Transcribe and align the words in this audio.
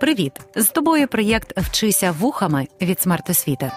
Привіт! 0.00 0.32
З 0.56 0.68
тобою 0.68 1.08
проєкт 1.08 1.58
Вчися 1.58 2.12
вухами 2.12 2.68
від 2.80 3.00
смертосвіти. 3.00 3.72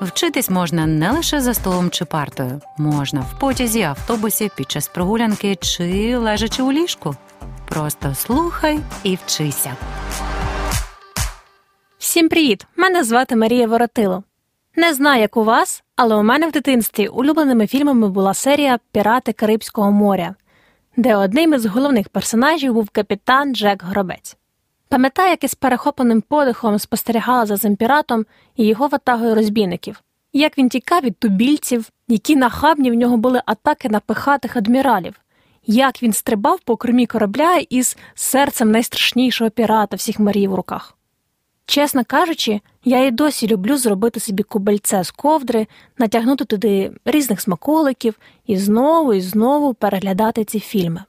Вчитись 0.00 0.50
можна 0.50 0.86
не 0.86 1.10
лише 1.10 1.40
за 1.40 1.54
столом 1.54 1.90
чи 1.90 2.04
партою, 2.04 2.60
можна 2.78 3.20
в 3.20 3.38
потязі, 3.38 3.82
автобусі, 3.82 4.50
під 4.56 4.70
час 4.70 4.88
прогулянки 4.88 5.56
чи 5.56 6.16
лежачи 6.16 6.62
у 6.62 6.72
ліжку. 6.72 7.16
Просто 7.68 8.14
слухай 8.14 8.80
і 9.02 9.18
вчися. 9.24 9.76
Всім 11.98 12.28
привіт! 12.28 12.66
Мене 12.76 13.04
звати 13.04 13.36
Марія 13.36 13.66
Воротило. 13.66 14.22
Не 14.76 14.94
знаю, 14.94 15.20
як 15.20 15.36
у 15.36 15.44
вас, 15.44 15.82
але 15.96 16.16
у 16.16 16.22
мене 16.22 16.48
в 16.48 16.52
дитинстві 16.52 17.08
улюбленими 17.08 17.66
фільмами 17.66 18.08
була 18.08 18.34
серія 18.34 18.78
Пірати 18.92 19.32
Карибського 19.32 19.90
моря, 19.92 20.34
де 20.96 21.16
одним 21.16 21.54
із 21.54 21.66
головних 21.66 22.08
персонажів 22.08 22.74
був 22.74 22.90
капітан 22.90 23.54
Джек 23.54 23.82
Гробець. 23.82 24.36
Пам'ятаю, 24.90 25.30
як 25.30 25.44
із 25.44 25.54
перехопленим 25.54 26.20
подихом 26.20 26.78
спостерігала 26.78 27.46
за 27.46 27.56
земпіратом 27.56 28.26
і 28.56 28.66
його 28.66 28.88
ватагою 28.88 29.34
розбійників, 29.34 30.02
як 30.32 30.58
він 30.58 30.68
тікав 30.68 31.02
від 31.02 31.18
тубільців, 31.18 31.90
які 32.08 32.36
нахабні 32.36 32.90
в 32.90 32.94
нього 32.94 33.16
були 33.16 33.42
атаки 33.46 33.88
на 33.88 34.00
пихатих 34.00 34.56
адміралів, 34.56 35.20
як 35.66 36.02
він 36.02 36.12
стрибав 36.12 36.60
по 36.60 36.76
кормі 36.76 37.06
корабля 37.06 37.56
із 37.70 37.96
серцем 38.14 38.70
найстрашнішого 38.70 39.50
пірата 39.50 39.96
всіх 39.96 40.20
морів 40.20 40.52
у 40.52 40.56
руках. 40.56 40.96
Чесно 41.66 42.04
кажучи, 42.04 42.60
я 42.84 43.06
і 43.06 43.10
досі 43.10 43.46
люблю 43.46 43.76
зробити 43.76 44.20
собі 44.20 44.42
кубельце 44.42 45.04
з 45.04 45.10
ковдри, 45.10 45.66
натягнути 45.98 46.44
туди 46.44 46.92
різних 47.04 47.40
смаколиків 47.40 48.14
і 48.46 48.56
знову 48.56 49.14
і 49.14 49.20
знову 49.20 49.74
переглядати 49.74 50.44
ці 50.44 50.60
фільми. 50.60 51.04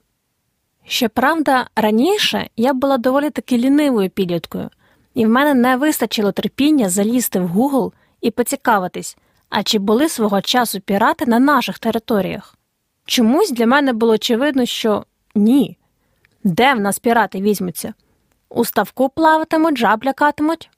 Щоправда, 0.88 1.68
раніше 1.76 2.50
я 2.58 2.74
була 2.74 2.98
доволі 2.98 3.30
таки 3.30 3.58
лінивою 3.58 4.10
підліткою, 4.10 4.70
і 5.14 5.26
в 5.26 5.30
мене 5.30 5.54
не 5.54 5.76
вистачило 5.76 6.32
терпіння 6.32 6.90
залізти 6.90 7.40
в 7.40 7.58
Google 7.58 7.92
і 8.22 8.32
поцікавитись, 8.32 9.18
а 9.50 9.64
чи 9.64 9.80
були 9.80 10.10
свого 10.10 10.42
часу 10.42 10.80
пірати 10.80 11.26
на 11.26 11.40
наших 11.40 11.80
територіях. 11.80 12.56
Чомусь 13.06 13.52
для 13.52 13.68
мене 13.68 13.94
було 13.94 14.14
очевидно, 14.14 14.66
що 14.66 15.06
ні. 15.36 15.78
Де 16.44 16.74
в 16.74 16.80
нас 16.80 17.00
пірати 17.00 17.42
візьмуться? 17.42 17.94
У 18.50 18.66
ставку 18.66 19.10
плаватимуть, 19.10 19.78
жаб 19.78 20.06
лякатимуть? 20.06 20.70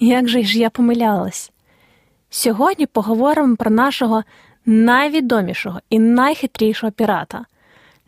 Як 0.00 0.28
же 0.28 0.42
ж 0.42 0.58
я 0.58 0.70
помилялась? 0.70 1.52
Сьогодні 2.30 2.86
поговоримо 2.86 3.56
про 3.56 3.70
нашого 3.70 4.24
найвідомішого 4.66 5.80
і 5.90 5.98
найхитрішого 5.98 6.92
пірата 6.92 7.44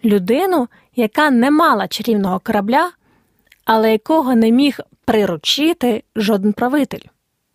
людину, 0.04 0.68
яка 0.96 1.30
не 1.30 1.50
мала 1.50 1.88
чарівного 1.88 2.38
корабля, 2.38 2.90
але 3.64 3.92
якого 3.92 4.34
не 4.34 4.50
міг 4.50 4.78
приручити 5.04 6.04
жоден 6.16 6.52
правитель. 6.52 7.08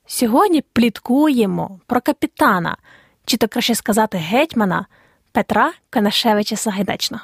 Сьогодні 0.06 0.62
пліткуємо 0.62 1.80
про 1.88 2.02
капітана, 2.02 2.78
чи 3.26 3.38
то 3.38 3.48
краще 3.48 3.76
сказати 3.76 4.18
гетьмана 4.18 4.86
Петра 5.32 5.74
Канашевича 5.90 6.56
Сагайдачного. 6.56 7.24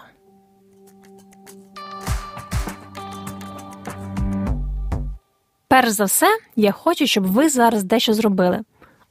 Перш 5.68 5.90
за 5.90 6.06
все, 6.06 6.38
я 6.56 6.72
хочу, 6.72 7.08
щоб 7.08 7.28
ви 7.28 7.50
зараз 7.50 7.84
дещо 7.84 8.14
зробили. 8.14 8.62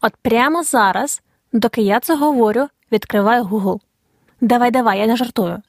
От 0.00 0.16
прямо 0.22 0.62
зараз, 0.62 1.22
доки 1.52 1.82
я 1.82 2.00
це 2.00 2.16
говорю, 2.16 2.68
відкриваю 2.92 3.44
Google. 3.44 3.80
Давай, 4.40 4.70
давай, 4.70 4.98
я 4.98 5.06
не 5.06 5.16
жартую. 5.16 5.62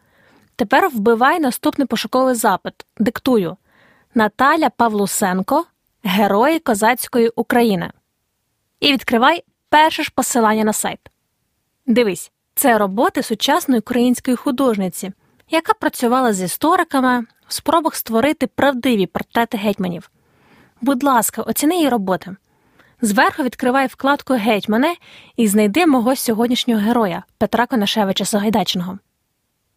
Тепер 0.58 0.90
вбивай 0.90 1.40
наступний 1.40 1.88
пошуковий 1.88 2.36
запит. 2.36 2.74
Диктую 2.98 3.58
Наталя 4.16 4.70
Павлусенко, 4.70 5.66
Герої 6.04 6.60
Козацької 6.60 7.30
України. 7.36 7.92
І 8.80 8.92
відкривай 8.94 9.44
перше 9.70 10.04
ж 10.04 10.12
посилання 10.16 10.64
на 10.64 10.74
сайт. 10.74 11.00
Дивись, 11.86 12.32
це 12.56 12.78
роботи 12.78 13.24
сучасної 13.24 13.80
української 13.80 14.38
художниці, 14.38 15.12
яка 15.50 15.74
працювала 15.74 16.34
з 16.34 16.42
істориками 16.42 17.26
в 17.48 17.54
спробах 17.54 17.96
створити 17.96 18.48
правдиві 18.48 19.06
портрети 19.06 19.58
гетьманів. 19.58 20.12
Будь 20.82 21.04
ласка, 21.04 21.42
оціни 21.42 21.76
її 21.76 21.90
роботи. 21.90 22.36
Зверху 23.02 23.44
відкривай 23.44 23.88
вкладку 23.88 24.34
Гетьмане 24.34 24.96
і 25.36 25.48
знайди 25.48 25.86
мого 25.86 26.16
сьогоднішнього 26.16 26.82
героя 26.82 27.24
Петра 27.38 27.66
Конашевича 27.66 28.26
Сагайдачного. 28.26 29.00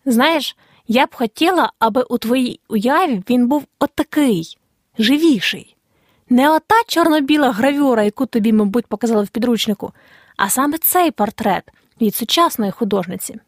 Знаєш, 0.04 0.56
я 0.92 1.06
б 1.06 1.14
хотіла, 1.14 1.72
аби 1.78 2.02
у 2.02 2.18
твоїй 2.18 2.60
уяві 2.68 3.22
він 3.30 3.48
був 3.48 3.64
отакий, 3.78 4.58
живіший. 4.98 5.76
Не 6.28 6.50
ота 6.50 6.74
чорно-біла 6.86 7.50
гравюра, 7.50 8.02
яку 8.02 8.26
тобі, 8.26 8.52
мабуть, 8.52 8.86
показали 8.86 9.24
в 9.24 9.28
підручнику, 9.28 9.92
а 10.36 10.50
саме 10.50 10.78
цей 10.78 11.10
портрет 11.10 11.64
від 12.00 12.14
сучасної 12.14 12.72
художниці. 12.72 13.40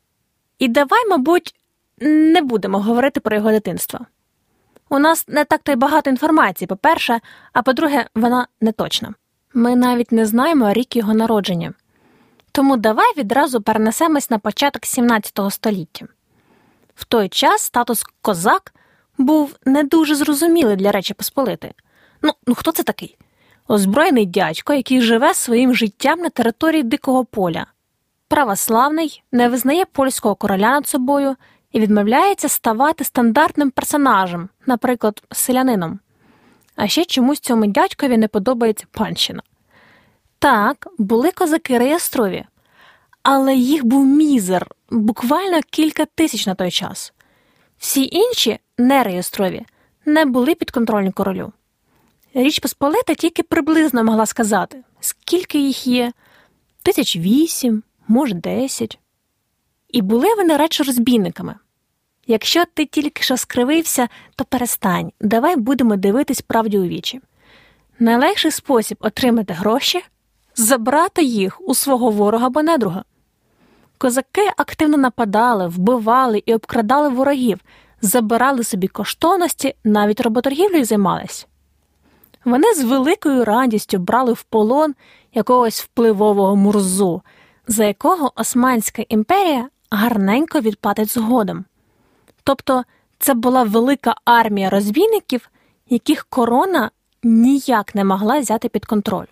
І 0.59 0.69
давай, 0.69 1.09
мабуть, 1.09 1.55
не 2.01 2.43
будемо 2.43 2.81
говорити 2.81 3.21
про 3.21 3.37
його 3.37 3.51
дитинство. 3.51 4.01
У 4.89 4.99
нас 4.99 5.29
не 5.29 5.45
так 5.45 5.61
то 5.63 5.73
й 5.73 5.77
багато 5.77 6.11
інформації, 6.11 6.69
по-перше, 6.69 7.21
а 7.53 7.63
по-друге, 7.63 8.07
вона 8.15 8.47
не 8.61 8.73
точна. 8.73 9.15
Ми 9.55 9.77
навіть 9.77 10.13
не 10.13 10.27
знаємо 10.27 10.73
рік 10.73 10.97
його 10.97 11.15
народження. 11.15 11.73
Тому 12.53 12.77
давай 12.77 13.13
відразу 13.17 13.61
перенесемось 13.63 14.31
на 14.31 14.39
початок 14.39 14.87
17 14.87 15.41
століття. 15.51 16.07
В 16.95 17.05
той 17.05 17.29
час 17.29 17.63
статус 17.63 18.05
козак 18.23 18.75
був 19.19 19.57
не 19.65 19.83
дуже 19.83 20.15
зрозумілий 20.15 20.77
для 20.77 20.93
Речі 20.93 21.15
Посполити. 21.15 21.75
Ну, 22.23 22.33
ну 22.47 22.55
хто 22.55 22.73
це 22.73 22.83
такий? 22.83 23.17
Озброєний 23.69 24.27
дядько, 24.27 24.73
який 24.73 25.01
живе 25.01 25.35
своїм 25.35 25.75
життям 25.75 26.19
на 26.19 26.31
території 26.31 26.83
Дикого 26.83 27.25
поля. 27.25 27.67
Православний, 28.29 29.23
не 29.33 29.49
визнає 29.49 29.85
польського 29.85 30.35
короля 30.35 30.71
над 30.71 30.89
собою 30.89 31.37
і 31.73 31.81
відмовляється 31.81 32.49
ставати 32.49 33.05
стандартним 33.05 33.71
персонажем, 33.71 34.49
наприклад, 34.67 35.23
селянином. 35.31 35.99
А 36.77 36.89
ще 36.89 37.05
чомусь 37.05 37.41
цьому 37.41 37.67
дядькові 37.67 38.17
не 38.17 38.29
подобається 38.29 38.87
панщина. 38.91 39.43
Так, 40.39 40.89
були 40.99 41.31
козаки 41.31 41.79
реєстрові, 41.79 42.45
але 43.23 43.55
їх 43.55 43.85
був 43.85 44.07
мізер, 44.07 44.67
буквально 44.91 45.61
кілька 45.71 46.05
тисяч 46.05 46.47
на 46.47 46.55
той 46.55 46.71
час. 46.71 47.13
Всі 47.79 48.09
інші, 48.13 48.59
нереєстрові, 48.79 49.63
не 50.07 50.25
були 50.25 50.55
підконтрольні 50.55 51.13
королю. 51.13 51.53
Річ 52.35 52.59
Посполита 52.59 53.15
тільки 53.15 53.43
приблизно 53.43 54.05
могла 54.05 54.27
сказати, 54.27 54.83
скільки 55.01 55.59
їх 55.59 55.87
є 55.87 56.13
тисяч 56.83 57.17
вісім, 57.17 57.83
може, 58.09 58.35
десять. 58.35 58.99
І 59.89 60.03
були 60.03 60.35
вони 60.35 60.57
радше 60.57 60.85
розбійниками. 60.85 61.55
Якщо 62.27 62.65
ти 62.75 62.87
тільки 62.87 63.23
що 63.23 63.37
скривився, 63.37 64.09
то 64.37 64.45
перестань, 64.45 65.13
давай 65.21 65.57
будемо 65.57 65.97
дивитись 65.97 66.41
правді 66.41 66.79
у 66.79 66.83
вічі. 66.83 67.21
Найлегший 67.99 68.51
спосіб 68.51 68.99
отримати 69.01 69.53
гроші 69.53 70.03
забрати 70.57 71.25
їх 71.25 71.69
у 71.69 71.75
свого 71.75 72.11
ворога 72.11 72.47
або 72.47 72.63
недруга. 72.63 73.05
Козаки 74.03 74.51
активно 74.57 74.97
нападали, 74.97 75.69
вбивали 75.69 76.43
і 76.47 76.55
обкрадали 76.55 77.09
ворогів, 77.09 77.61
забирали 78.01 78.65
собі 78.65 78.89
коштовності, 78.89 79.75
навіть 79.85 80.21
роботоргівлею 80.21 80.85
займались. 80.85 81.47
Вони 82.45 82.75
з 82.75 82.85
великою 82.85 83.45
радістю 83.45 83.99
брали 83.99 84.33
в 84.33 84.43
полон 84.43 84.95
якогось 85.35 85.83
впливового 85.83 86.57
мурзу, 86.57 87.23
за 87.67 87.85
якого 87.85 88.33
Османська 88.37 89.05
імперія 89.09 89.69
гарненько 89.91 90.61
відплатить 90.61 91.13
згодом. 91.13 91.65
Тобто 92.45 92.85
це 93.19 93.35
була 93.35 93.63
велика 93.63 94.15
армія 94.25 94.71
розбійників, 94.71 95.51
яких 95.91 96.25
корона 96.25 96.91
ніяк 97.23 97.95
не 97.95 98.05
могла 98.05 98.39
взяти 98.39 98.69
під 98.69 98.87
контроль. 98.87 99.27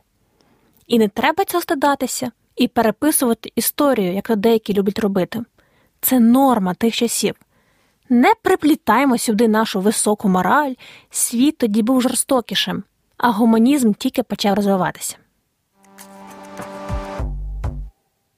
І 0.86 0.98
не 0.98 1.08
треба 1.08 1.44
цього 1.44 1.62
стидатися 1.62 2.30
і 2.60 2.68
переписувати 2.68 3.52
історію, 3.54 4.12
як 4.12 4.28
то 4.28 4.36
деякі 4.36 4.74
люблять 4.74 4.98
робити. 4.98 5.44
Це 6.00 6.20
норма 6.20 6.74
тих 6.74 6.94
часів. 6.94 7.34
Не 8.08 8.32
приплітаємо 8.42 9.18
сюди 9.18 9.48
нашу 9.48 9.80
високу 9.80 10.28
мораль, 10.28 10.72
світ 11.10 11.58
тоді 11.58 11.82
був 11.82 12.02
жорстокішим, 12.02 12.82
а 13.16 13.30
гуманізм 13.30 13.92
тільки 13.92 14.22
почав 14.22 14.54
розвиватися. 14.54 15.16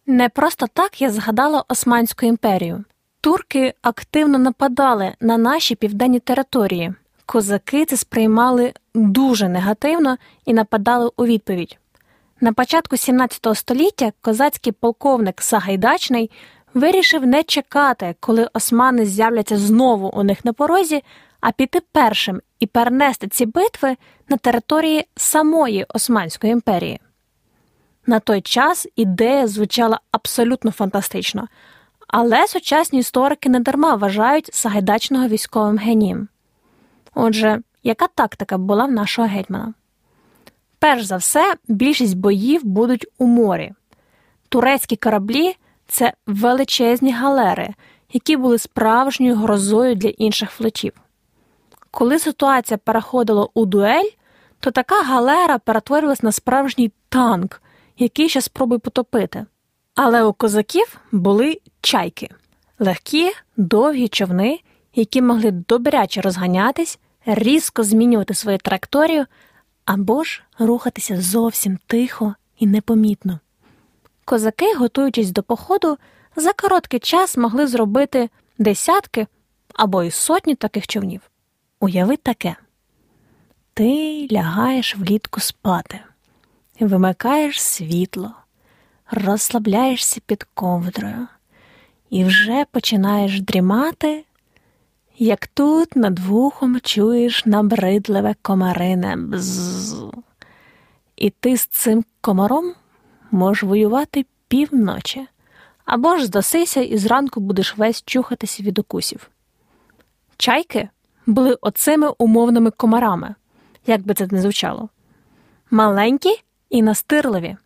Не 0.06 0.28
просто 0.28 0.66
так 0.74 1.02
я 1.02 1.10
згадала 1.10 1.64
Османську 1.69 2.26
імперію. 2.26 2.84
Турки 3.20 3.74
активно 3.82 4.38
нападали 4.38 5.12
на 5.20 5.38
наші 5.38 5.74
південні 5.74 6.20
території. 6.20 6.94
Козаки 7.26 7.84
це 7.84 7.96
сприймали 7.96 8.72
дуже 8.94 9.48
негативно 9.48 10.16
і 10.44 10.54
нападали 10.54 11.10
у 11.16 11.26
відповідь. 11.26 11.78
На 12.43 12.53
початку 12.53 12.97
17 12.97 13.47
століття 13.55 14.12
козацький 14.21 14.73
полковник 14.73 15.43
Сагайдачний 15.43 16.31
вирішив 16.75 17.27
не 17.27 17.43
чекати, 17.43 18.15
коли 18.21 18.49
османи 18.55 19.06
з'являться 19.06 19.59
знову 19.59 20.09
у 20.09 20.23
них 20.23 20.44
на 20.44 20.53
порозі, 20.53 21.03
а 21.41 21.53
піти 21.53 21.81
першим 21.93 22.41
і 22.61 22.67
перенести 22.67 23.29
ці 23.29 23.47
битви 23.47 23.97
на 24.29 24.37
території 24.37 25.06
самої 25.17 25.87
Османської 25.89 26.53
імперії. 26.53 27.00
На 28.06 28.21
той 28.21 28.41
час 28.41 28.87
ідея 28.97 29.47
звучала 29.47 30.00
абсолютно 30.11 30.71
фантастично, 30.71 31.49
але 32.09 32.47
сучасні 32.47 32.99
історики 32.99 33.49
недарма 33.49 33.94
вважають 33.94 34.55
Сагайдачного 34.55 35.29
військовим 35.29 35.79
генієм. 35.79 36.29
Отже, 37.15 37.61
яка 37.83 38.06
тактика 38.06 38.59
була 38.59 38.85
в 38.85 38.93
нашого 38.93 39.29
гетьмана? 39.29 39.75
Перш 40.82 41.05
за 41.05 41.17
все, 41.17 41.55
більшість 41.69 42.17
боїв 42.17 42.64
будуть 42.64 43.06
у 43.19 43.26
морі. 43.26 43.73
Турецькі 44.49 44.96
кораблі 44.96 45.56
це 45.88 46.12
величезні 46.26 47.12
галери, 47.12 47.75
які 48.12 48.37
були 48.37 48.58
справжньою 48.58 49.37
грозою 49.37 49.94
для 49.94 50.08
інших 50.08 50.50
флотів. 50.50 50.93
Коли 51.90 52.19
ситуація 52.19 52.79
переходила 52.79 53.49
у 53.55 53.67
дуель, 53.67 54.11
то 54.61 54.70
така 54.70 55.02
галера 55.02 55.58
перетворювалась 55.58 56.23
на 56.23 56.32
справжній 56.32 56.93
танк, 57.08 57.62
який 57.99 58.29
ще 58.29 58.40
спробує 58.40 58.79
потопити. 58.79 59.46
Але 59.94 60.23
у 60.23 60.32
козаків 60.32 61.00
були 61.12 61.58
чайки 61.81 62.29
легкі, 62.79 63.32
довгі 63.56 64.08
човни, 64.08 64.61
які 64.94 65.23
могли 65.23 65.50
добряче 65.50 66.20
розганятись, 66.20 66.99
різко 67.26 67.82
змінювати 67.82 68.34
свою 68.34 68.58
траєкторію 68.58 69.26
або 69.93 70.25
ж 70.25 70.43
рухатися 70.59 71.21
зовсім 71.21 71.79
тихо 71.87 72.35
і 72.59 72.67
непомітно. 72.67 73.41
Козаки, 74.25 74.75
готуючись 74.75 75.31
до 75.31 75.43
походу, 75.43 75.99
за 76.37 76.53
короткий 76.53 77.00
час 77.00 77.37
могли 77.37 77.67
зробити 77.67 78.31
десятки 78.59 79.27
або 79.75 80.03
й 80.03 80.11
сотні 80.11 80.55
таких 80.55 80.87
човнів. 80.87 81.21
Уяви 81.81 82.17
таке: 82.17 82.56
ти 83.75 84.29
лягаєш 84.33 84.97
влітку 84.97 85.41
спати, 85.41 86.00
вимикаєш 86.81 87.62
світло, 87.62 88.33
розслабляєшся 89.11 90.21
під 90.27 90.47
ковдрою 90.55 91.27
і 92.11 92.25
вже 92.25 92.65
починаєш 92.71 93.41
дрімати, 93.41 94.25
як 95.22 95.46
тут 95.46 95.96
над 95.96 96.19
вухом 96.19 96.80
чуєш 96.80 97.46
набридливе 97.46 98.34
комарине 98.42 99.16
бзз. 99.16 99.96
І 101.16 101.30
ти 101.30 101.56
з 101.56 101.66
цим 101.66 102.04
комаром 102.20 102.72
можеш 103.30 103.62
воювати 103.62 104.26
півночі, 104.48 105.26
або 105.84 106.16
ж 106.16 106.26
здасися 106.26 106.80
і 106.80 106.98
зранку 106.98 107.40
будеш 107.40 107.76
весь 107.76 108.02
чухатися 108.06 108.62
від 108.62 108.78
укусів. 108.78 109.30
Чайки 110.36 110.88
були 111.26 111.58
оцими 111.60 112.12
умовними 112.19 112.70
комарами, 112.70 113.34
як 113.86 114.06
би 114.06 114.14
це 114.14 114.28
не 114.30 114.40
звучало. 114.40 114.88
Маленькі 115.70 116.42
і 116.70 116.82
настирливі, 116.82 117.56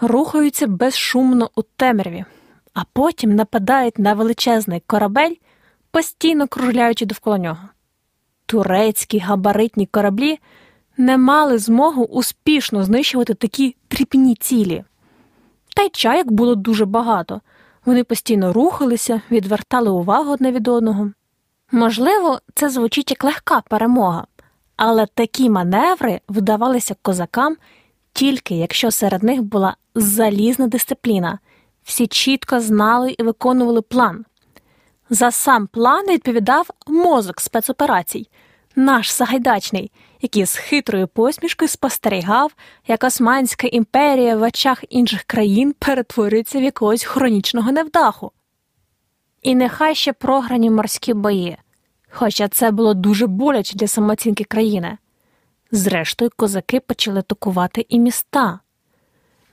рухаються 0.00 0.66
безшумно 0.66 1.50
у 1.54 1.62
темряві, 1.62 2.24
а 2.74 2.80
потім 2.92 3.34
нападають 3.34 3.98
на 3.98 4.14
величезний 4.14 4.82
корабель, 4.86 5.34
постійно 5.94 6.48
кружляючи 6.48 7.06
довкола 7.06 7.38
нього. 7.38 7.68
Турецькі 8.46 9.18
габаритні 9.18 9.86
кораблі 9.86 10.38
не 10.96 11.18
мали 11.18 11.58
змогу 11.58 12.04
успішно 12.04 12.84
знищувати 12.84 13.34
такі 13.34 13.76
тріпні 13.88 14.34
цілі. 14.34 14.84
Та 15.76 15.82
й 15.82 15.88
чаяк 15.88 16.32
було 16.32 16.54
дуже 16.54 16.84
багато. 16.84 17.40
Вони 17.84 18.04
постійно 18.04 18.52
рухалися, 18.52 19.20
відвертали 19.30 19.90
увагу 19.90 20.32
одне 20.32 20.52
від 20.52 20.68
одного. 20.68 21.10
Можливо, 21.72 22.40
це 22.54 22.68
звучить 22.68 23.10
як 23.10 23.24
легка 23.24 23.60
перемога, 23.60 24.26
але 24.76 25.06
такі 25.06 25.50
маневри 25.50 26.20
вдавалися 26.28 26.96
козакам 27.02 27.56
тільки 28.12 28.54
якщо 28.54 28.90
серед 28.90 29.22
них 29.22 29.42
була 29.42 29.76
залізна 29.94 30.66
дисципліна, 30.66 31.38
всі 31.84 32.06
чітко 32.06 32.60
знали 32.60 33.14
і 33.18 33.22
виконували 33.22 33.82
план. 33.82 34.24
За 35.10 35.30
сам 35.30 35.66
план 35.66 36.06
відповідав 36.08 36.70
мозок 36.86 37.40
спецоперацій, 37.40 38.28
наш 38.76 39.12
Сагайдачний, 39.12 39.92
який 40.22 40.46
з 40.46 40.54
хитрою 40.56 41.08
посмішкою 41.08 41.68
спостерігав, 41.68 42.54
як 42.86 43.04
Османська 43.04 43.66
імперія 43.66 44.36
в 44.36 44.42
очах 44.42 44.84
інших 44.88 45.22
країн 45.22 45.74
перетворюється 45.78 46.58
в 46.58 46.62
якогось 46.62 47.04
хронічного 47.04 47.72
невдаху. 47.72 48.32
І 49.42 49.54
нехай 49.54 49.94
ще 49.94 50.12
програні 50.12 50.70
морські 50.70 51.14
бої, 51.14 51.56
хоча 52.10 52.48
це 52.48 52.70
було 52.70 52.94
дуже 52.94 53.26
боляче 53.26 53.76
для 53.76 53.86
самооцінки 53.86 54.44
країни. 54.44 54.98
Зрештою, 55.70 56.30
козаки 56.36 56.80
почали 56.80 57.18
атакувати 57.18 57.86
і 57.88 57.98
міста. 57.98 58.60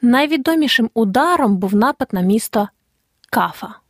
Найвідомішим 0.02 0.90
ударом 0.94 1.58
був 1.58 1.76
напад 1.76 2.10
на 2.12 2.22
місто 2.22 2.70
Кафа. 3.30 3.81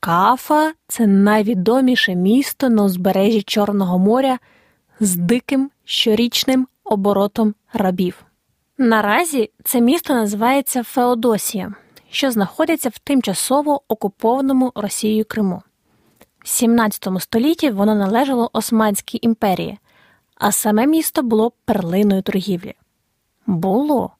Кафа 0.00 0.72
це 0.88 1.06
найвідоміше 1.06 2.14
місто 2.14 2.68
на 2.68 2.84
узбережжі 2.84 3.42
Чорного 3.42 3.98
моря 3.98 4.38
з 5.00 5.16
диким 5.16 5.70
щорічним 5.84 6.68
оборотом 6.84 7.54
рабів. 7.72 8.24
Наразі 8.78 9.50
це 9.64 9.80
місто 9.80 10.14
називається 10.14 10.82
Феодосія, 10.82 11.74
що 12.10 12.30
знаходиться 12.30 12.88
в 12.88 12.98
тимчасово 12.98 13.82
окупованому 13.88 14.72
Росією 14.74 15.24
Криму. 15.28 15.62
В 16.44 16.48
17 16.48 17.08
столітті 17.18 17.70
воно 17.70 17.94
належало 17.94 18.50
Османській 18.52 19.18
імперії, 19.22 19.78
а 20.34 20.52
саме 20.52 20.86
місто 20.86 21.22
було 21.22 21.52
перлиною 21.64 22.22
торгівлі. 22.22 22.74
Було. 23.46 24.12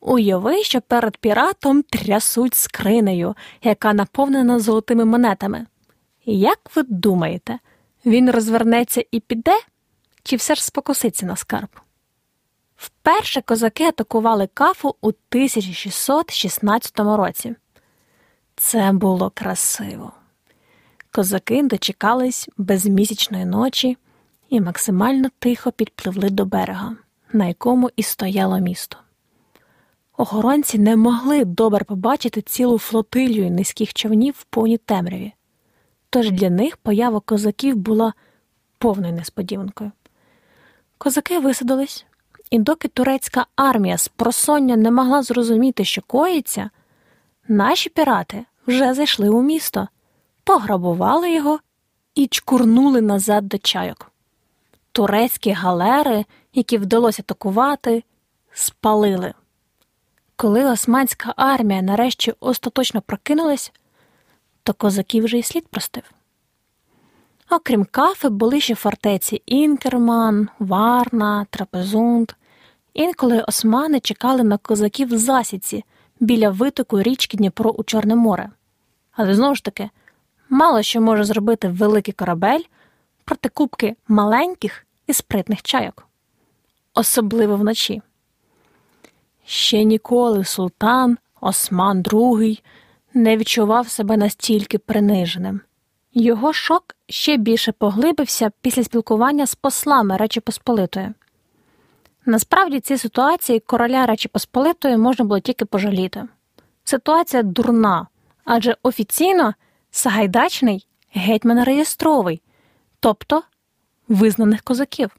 Уяви, 0.00 0.62
що 0.62 0.80
перед 0.80 1.16
піратом 1.16 1.82
трясуть 1.82 2.54
скринею, 2.54 3.34
яка 3.62 3.92
наповнена 3.92 4.58
золотими 4.58 5.04
монетами. 5.04 5.66
Як 6.24 6.76
ви 6.76 6.82
думаєте, 6.82 7.58
він 8.06 8.30
розвернеться 8.30 9.04
і 9.10 9.20
піде, 9.20 9.60
чи 10.22 10.36
все 10.36 10.54
ж 10.54 10.64
спокуситься 10.64 11.26
на 11.26 11.36
скарб? 11.36 11.68
Вперше 12.76 13.40
козаки 13.40 13.84
атакували 13.84 14.46
кафу 14.54 14.96
у 15.00 15.08
1616 15.08 16.98
році. 16.98 17.54
Це 18.56 18.92
було 18.92 19.30
красиво. 19.30 20.12
Козаки 21.10 21.62
дочекались 21.62 22.48
безмісячної 22.56 23.44
ночі 23.44 23.96
і 24.48 24.60
максимально 24.60 25.28
тихо 25.38 25.72
підпливли 25.72 26.30
до 26.30 26.44
берега, 26.44 26.96
на 27.32 27.46
якому 27.46 27.90
і 27.96 28.02
стояло 28.02 28.58
місто. 28.58 28.96
Охоронці 30.20 30.78
не 30.78 30.96
могли 30.96 31.44
добре 31.44 31.84
побачити 31.84 32.42
цілу 32.42 32.78
флотилію 32.78 33.50
низьких 33.50 33.94
човнів 33.94 34.34
в 34.38 34.44
повній 34.44 34.78
темряві, 34.78 35.32
тож 36.10 36.30
для 36.30 36.50
них 36.50 36.76
поява 36.76 37.20
козаків 37.20 37.76
була 37.76 38.14
повною 38.78 39.14
несподіванкою. 39.14 39.92
Козаки 40.98 41.38
висадились, 41.38 42.06
і 42.50 42.58
доки 42.58 42.88
турецька 42.88 43.46
армія 43.56 43.98
з 43.98 44.08
просоння 44.08 44.76
не 44.76 44.90
могла 44.90 45.22
зрозуміти, 45.22 45.84
що 45.84 46.02
коїться, 46.02 46.70
наші 47.48 47.90
пірати 47.90 48.44
вже 48.66 48.94
зайшли 48.94 49.28
у 49.28 49.42
місто, 49.42 49.88
пограбували 50.44 51.32
його 51.32 51.60
і 52.14 52.26
чкурнули 52.26 53.00
назад 53.00 53.48
до 53.48 53.58
чайок. 53.58 54.12
Турецькі 54.92 55.50
галери, 55.50 56.24
які 56.54 56.78
вдалося 56.78 57.22
атакувати, 57.22 58.04
спалили. 58.52 59.34
Коли 60.40 60.64
османська 60.64 61.34
армія 61.36 61.82
нарешті 61.82 62.34
остаточно 62.40 63.00
прокинулась, 63.00 63.72
то 64.62 64.74
козаків 64.74 65.24
вже 65.24 65.38
й 65.38 65.42
слід 65.42 65.68
простиг. 65.68 66.02
Окрім 67.50 67.84
Кафи, 67.84 68.28
були 68.28 68.60
ще 68.60 68.74
фортеці 68.74 69.42
Інкерман, 69.46 70.48
Варна, 70.58 71.46
Трапезунд. 71.50 72.32
Інколи 72.94 73.42
османи 73.48 74.00
чекали 74.00 74.42
на 74.42 74.58
козаків 74.58 75.08
в 75.08 75.18
засідці 75.18 75.84
біля 76.20 76.50
витоку 76.50 77.02
річки 77.02 77.36
Дніпро 77.36 77.70
у 77.70 77.84
Чорне 77.84 78.16
море. 78.16 78.50
Але 79.12 79.34
знову 79.34 79.54
ж 79.54 79.64
таки, 79.64 79.90
мало 80.48 80.82
що 80.82 81.00
може 81.00 81.24
зробити 81.24 81.68
великий 81.68 82.14
корабель 82.14 82.62
проти 83.24 83.48
кубки 83.48 83.96
маленьких 84.08 84.86
і 85.06 85.12
спритних 85.12 85.62
чайок, 85.62 86.06
особливо 86.94 87.56
вночі. 87.56 88.02
Ще 89.50 89.84
ніколи 89.84 90.44
султан 90.44 91.18
Осман 91.40 92.02
II 92.02 92.62
не 93.14 93.36
відчував 93.36 93.88
себе 93.88 94.16
настільки 94.16 94.78
приниженим. 94.78 95.60
Його 96.14 96.52
шок 96.52 96.96
ще 97.08 97.36
більше 97.36 97.72
поглибився 97.72 98.50
після 98.60 98.84
спілкування 98.84 99.46
з 99.46 99.54
послами 99.54 100.16
Речі 100.16 100.40
Посполитої. 100.40 101.12
Насправді, 102.26 102.80
ці 102.80 102.98
ситуації 102.98 103.60
короля 103.60 104.06
Речі 104.06 104.28
Посполитої 104.28 104.96
можна 104.96 105.24
було 105.24 105.40
тільки 105.40 105.64
пожаліти. 105.64 106.24
Ситуація 106.84 107.42
дурна, 107.42 108.06
Адже 108.44 108.76
офіційно 108.82 109.54
Сагайдачний 109.90 110.86
гетьман 111.14 111.64
реєстровий, 111.64 112.42
тобто 113.00 113.42
визнаних 114.08 114.62
козаків. 114.62 115.10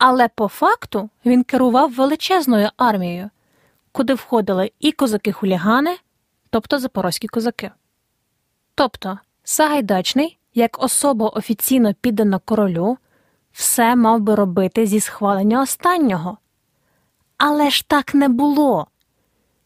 Але 0.00 0.28
по 0.28 0.48
факту 0.48 1.10
він 1.26 1.44
керував 1.44 1.92
величезною 1.92 2.68
армією, 2.76 3.30
куди 3.92 4.14
входили 4.14 4.72
і 4.80 4.92
козаки-хулігани, 4.92 5.96
тобто 6.50 6.78
запорозькі 6.78 7.28
козаки. 7.28 7.70
Тобто 8.74 9.18
Сагайдачний, 9.44 10.38
як 10.54 10.82
особа 10.82 11.28
офіційно 11.28 11.94
піддана 11.94 12.38
королю, 12.38 12.98
все 13.52 13.96
мав 13.96 14.20
би 14.20 14.34
робити 14.34 14.86
зі 14.86 15.00
схвалення 15.00 15.62
останнього. 15.62 16.38
Але 17.36 17.70
ж 17.70 17.88
так 17.88 18.14
не 18.14 18.28
було. 18.28 18.86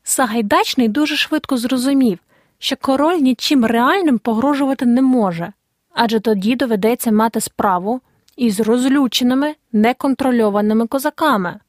Сагайдачний 0.03 0.89
дуже 0.89 1.17
швидко 1.17 1.57
зрозумів, 1.57 2.19
що 2.59 2.77
король 2.77 3.19
нічим 3.19 3.65
реальним 3.65 4.19
погрожувати 4.19 4.87
не 4.87 5.03
може, 5.03 5.53
адже 5.93 6.21
тоді 6.21 6.57
доведеться 6.57 7.13
мати 7.13 7.41
справу 7.41 8.01
із 8.37 8.61
розлюченими, 8.61 9.55
неконтрольованими 9.73 10.87
козаками. 10.87 11.61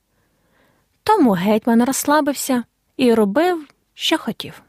Тому 1.04 1.32
гетьман 1.32 1.84
розслабився 1.84 2.64
і 2.98 3.14
робив, 3.14 3.68
що 3.94 4.18
хотів. 4.18 4.62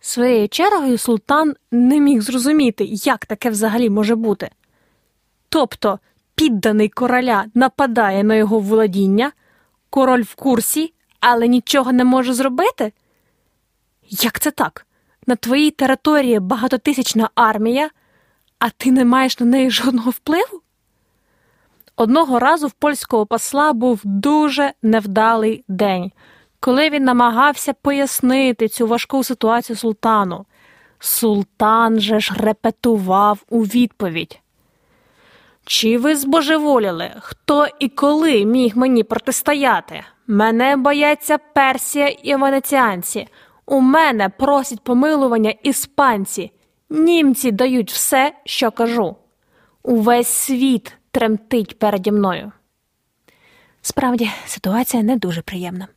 Своєю 0.00 0.48
чергою 0.48 0.98
султан 0.98 1.54
не 1.70 2.00
міг 2.00 2.20
зрозуміти, 2.20 2.84
як 2.84 3.26
таке 3.26 3.50
взагалі 3.50 3.90
може 3.90 4.14
бути. 4.14 4.50
Тобто, 5.48 5.98
підданий 6.34 6.88
короля 6.88 7.44
нападає 7.54 8.24
на 8.24 8.34
його 8.34 8.58
володіння, 8.58 9.32
король 9.90 10.22
в 10.22 10.34
курсі, 10.34 10.94
але 11.20 11.48
нічого 11.48 11.92
не 11.92 12.04
може 12.04 12.34
зробити. 12.34 12.92
Як 14.08 14.40
це 14.40 14.50
так? 14.50 14.86
На 15.26 15.36
твоїй 15.36 15.70
території 15.70 16.40
багатотисячна 16.40 17.30
армія, 17.34 17.90
а 18.62 18.70
ти 18.70 18.92
не 18.92 19.04
маєш 19.04 19.40
на 19.40 19.46
неї 19.46 19.70
жодного 19.70 20.10
впливу? 20.10 20.62
Одного 21.96 22.38
разу 22.38 22.66
в 22.66 22.72
польського 22.72 23.26
посла 23.26 23.72
був 23.72 24.00
дуже 24.04 24.72
невдалий 24.82 25.64
день, 25.68 26.12
коли 26.60 26.90
він 26.90 27.04
намагався 27.04 27.72
пояснити 27.72 28.68
цю 28.68 28.86
важку 28.86 29.24
ситуацію 29.24 29.76
султану. 29.76 30.46
Султан 30.98 32.00
же 32.00 32.20
ж 32.20 32.34
репетував 32.36 33.44
у 33.48 33.62
відповідь. 33.62 34.40
Чи 35.64 35.98
ви 35.98 36.16
збожеволіли, 36.16 37.10
хто 37.20 37.66
і 37.78 37.88
коли 37.88 38.44
міг 38.44 38.76
мені 38.76 39.04
протистояти? 39.04 40.04
Мене 40.26 40.76
бояться 40.76 41.38
Персія 41.38 42.08
і 42.08 42.36
венеціанці. 42.36 43.28
У 43.66 43.80
мене 43.80 44.28
просять 44.28 44.84
помилування 44.84 45.54
іспанці. 45.62 46.52
Німці 46.92 47.50
дають 47.52 47.92
все, 47.92 48.32
що 48.44 48.70
кажу. 48.70 49.16
Увесь 49.82 50.28
світ 50.28 50.92
тремтить 51.10 51.78
переді 51.78 52.12
мною. 52.12 52.52
Справді, 53.82 54.30
ситуація 54.46 55.02
не 55.02 55.16
дуже 55.16 55.42
приємна. 55.42 55.88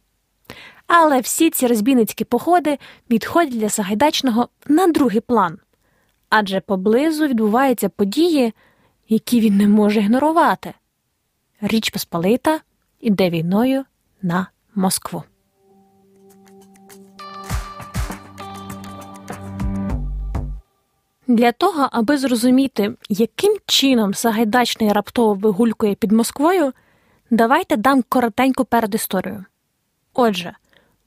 Але 0.88 1.20
всі 1.20 1.50
ці 1.50 1.68
розбійницькі 1.68 2.26
походи 2.26 2.78
відходять 3.10 3.60
для 3.60 3.70
Сагайдачного 3.70 4.50
на 4.68 4.88
другий 4.88 5.22
план 5.22 5.60
адже 6.30 6.60
поблизу 6.60 7.28
відбуваються 7.28 7.90
події, 7.90 8.54
які 9.10 9.40
він 9.40 9.58
не 9.58 9.68
може 9.68 10.00
ігнорувати. 10.00 10.74
Річ 11.62 11.90
Посполита 11.90 12.60
іде 13.00 13.30
війною 13.30 13.86
на 14.22 14.48
Москву. 14.76 15.24
Для 21.28 21.52
того, 21.52 21.90
аби 21.92 22.18
зрозуміти, 22.18 22.94
яким 23.10 23.58
чином 23.66 24.14
Сагайдачний 24.14 24.94
раптово 24.94 25.34
вигулькує 25.34 25.96
під 25.96 26.12
Москвою, 26.12 26.74
давайте 27.30 27.78
дам 27.78 28.04
коротеньку 28.10 28.66
передісторію. 28.66 29.46
Отже, 30.14 30.56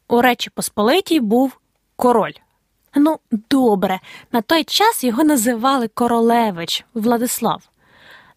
у 0.09 0.21
Речі 0.21 0.51
Посполитій 0.51 1.21
був 1.21 1.59
король. 1.97 2.33
Ну, 2.95 3.19
добре, 3.51 4.01
на 4.33 4.43
той 4.43 4.65
час 4.65 5.05
його 5.05 5.25
називали 5.25 5.89
Королевич 5.89 6.85
Владислав. 6.95 7.63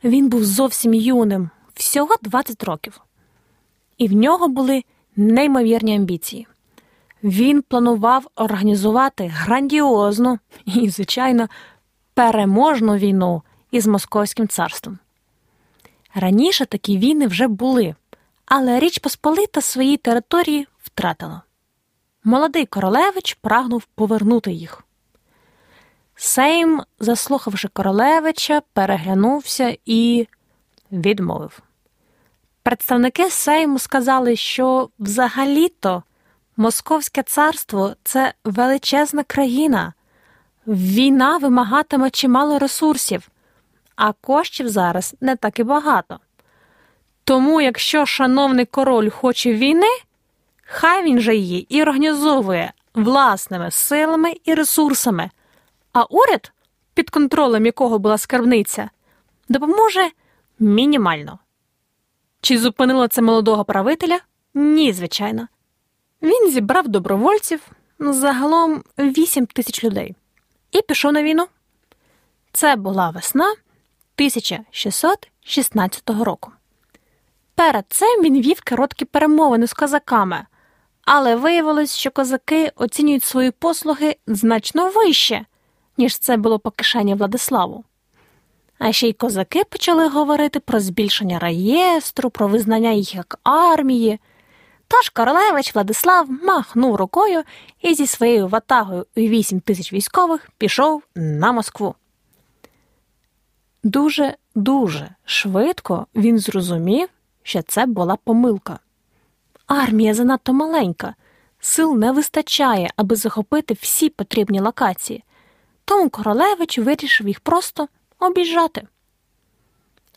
Він 0.04 0.30
був 0.30 0.46
зовсім 0.46 0.94
юним, 0.94 1.50
всього 1.74 2.16
20 2.22 2.64
років. 2.64 3.02
І 3.98 4.08
в 4.08 4.14
нього 4.14 4.48
були 4.48 4.84
неймовірні 5.16 5.96
амбіції. 5.96 6.48
Він 7.24 7.62
планував 7.62 8.28
організувати 8.36 9.28
грандіозну 9.28 10.40
і, 10.66 10.90
звичайно, 10.90 11.48
переможну 12.14 12.96
війну 12.98 13.42
із 13.72 13.88
Московським 13.88 14.48
царством. 14.48 15.00
Раніше 16.16 16.66
такі 16.66 16.98
війни 16.98 17.28
вже 17.28 17.48
були, 17.48 17.96
але 18.46 18.80
Річ 18.80 19.00
Посполита 19.00 19.62
свої 19.62 19.98
території 19.98 20.68
втратила. 20.84 21.42
Молодий 22.24 22.66
королевич 22.66 23.34
прагнув 23.42 23.84
повернути 23.84 24.52
їх. 24.52 24.84
Сейм, 26.16 26.82
заслухавши 27.00 27.68
королевича, 27.68 28.62
переглянувся 28.74 29.78
і 29.86 30.28
відмовив. 30.92 31.60
Представники 32.64 33.30
Сейму 33.30 33.80
сказали, 33.80 34.36
що 34.36 34.90
взагалі-то 35.00 36.04
Московське 36.62 37.24
царство 37.24 37.96
це 38.04 38.34
величезна 38.44 39.24
країна. 39.24 39.94
Війна 40.68 41.38
вимагатиме 41.38 42.10
чимало 42.10 42.60
ресурсів, 42.60 43.30
а 43.96 44.12
коштів 44.14 44.70
зараз 44.70 45.16
не 45.22 45.36
так 45.36 45.60
і 45.60 45.64
багато. 45.64 46.20
Тому, 47.24 47.62
якщо 47.62 48.06
шановний 48.06 48.66
король 48.66 49.10
хоче 49.10 49.54
війни, 49.54 49.88
хай 50.64 51.04
він 51.04 51.20
же 51.20 51.36
її 51.36 51.78
і 51.78 51.82
організовує 51.82 52.74
власними 52.94 53.72
силами 53.72 54.34
і 54.46 54.54
ресурсами, 54.54 55.30
а 55.94 56.04
уряд, 56.04 56.52
під 56.94 57.10
контролем 57.10 57.66
якого 57.66 58.00
була 58.00 58.18
скарбниця, 58.18 58.90
допоможе 59.50 60.10
мінімально. 60.60 61.40
Чи 62.42 62.58
зупинило 62.58 63.08
це 63.08 63.22
молодого 63.22 63.66
правителя? 63.66 64.20
Ні, 64.54 64.94
звичайно. 64.94 65.48
Він 66.22 66.52
зібрав 66.52 66.88
добровольців 66.88 67.62
загалом 68.00 68.84
8 68.98 69.46
тисяч 69.46 69.84
людей 69.84 70.16
і 70.72 70.82
пішов 70.82 71.14
на 71.14 71.24
війну. 71.24 71.48
Це 72.54 72.76
була 72.76 73.10
весна 73.10 73.46
1616 73.46 76.10
року. 76.10 76.52
Перед 77.56 77.86
цим 77.90 78.24
він 78.24 78.42
вів 78.42 78.62
короткі 78.70 79.06
перемовини 79.06 79.68
з 79.68 79.74
козаками, 79.74 80.46
але 81.06 81.36
виявилось, 81.36 81.96
що 81.96 82.12
козаки 82.12 82.72
оцінюють 82.76 83.24
свої 83.24 83.52
послуги 83.52 84.16
значно 84.28 84.90
вище, 84.90 85.46
ніж 85.98 86.18
це 86.18 86.38
було 86.38 86.60
по 86.60 86.72
кишені 86.72 87.16
Владиславу. 87.16 87.84
А 88.80 88.92
ще 88.92 89.08
й 89.08 89.14
козаки 89.14 89.64
почали 89.64 90.08
говорити 90.08 90.60
про 90.60 90.80
збільшення 90.80 91.40
реєстру, 91.40 92.30
про 92.30 92.48
визнання 92.48 92.92
їх 92.92 93.16
як 93.16 93.40
армії. 93.44 94.20
Тож 94.92 95.10
королевич 95.10 95.76
Владислав 95.76 96.30
махнув 96.44 96.96
рукою 96.96 97.44
і 97.82 97.94
зі 97.94 98.08
своєю 98.08 98.48
ватагою 98.48 99.06
у 99.16 99.20
вісім 99.20 99.60
тисяч 99.60 99.94
військових 99.94 100.50
пішов 100.58 101.04
на 101.16 101.52
Москву. 101.52 101.96
Дуже 103.84 104.36
дуже 104.56 105.10
швидко 105.26 106.08
він 106.16 106.40
зрозумів, 106.40 107.10
що 107.44 107.62
це 107.62 107.86
була 107.86 108.16
помилка. 108.16 108.80
Армія 109.68 110.14
занадто 110.14 110.54
маленька, 110.54 111.16
сил 111.60 111.98
не 111.98 112.12
вистачає, 112.12 112.90
аби 112.96 113.16
захопити 113.16 113.74
всі 113.74 114.10
потрібні 114.10 114.60
локації, 114.60 115.24
тому 115.86 116.10
королевич 116.10 116.80
вирішив 116.80 117.28
їх 117.28 117.40
просто 117.40 117.88
обіжати. 118.20 118.88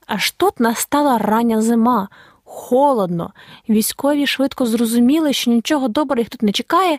Аж 0.06 0.30
тут 0.30 0.60
настала 0.60 1.18
рання 1.18 1.62
зима, 1.62 2.08
холодно, 2.54 3.32
військові 3.68 4.26
швидко 4.26 4.66
зрозуміли, 4.66 5.32
що 5.32 5.50
нічого 5.50 5.88
доброго 5.88 6.20
їх 6.20 6.28
тут 6.28 6.42
не 6.42 6.52
чекає, 6.52 6.98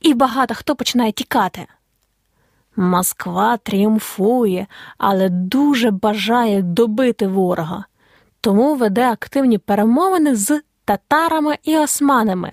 і 0.00 0.14
багато 0.14 0.54
хто 0.54 0.76
починає 0.76 1.12
тікати. 1.12 1.66
Москва 2.76 3.56
тріумфує, 3.56 4.66
але 4.98 5.28
дуже 5.28 5.90
бажає 5.90 6.62
добити 6.62 7.26
ворога, 7.26 7.84
тому 8.40 8.74
веде 8.74 9.10
активні 9.10 9.58
перемовини 9.58 10.36
з 10.36 10.60
татарами 10.84 11.58
і 11.62 11.76
османами. 11.76 12.52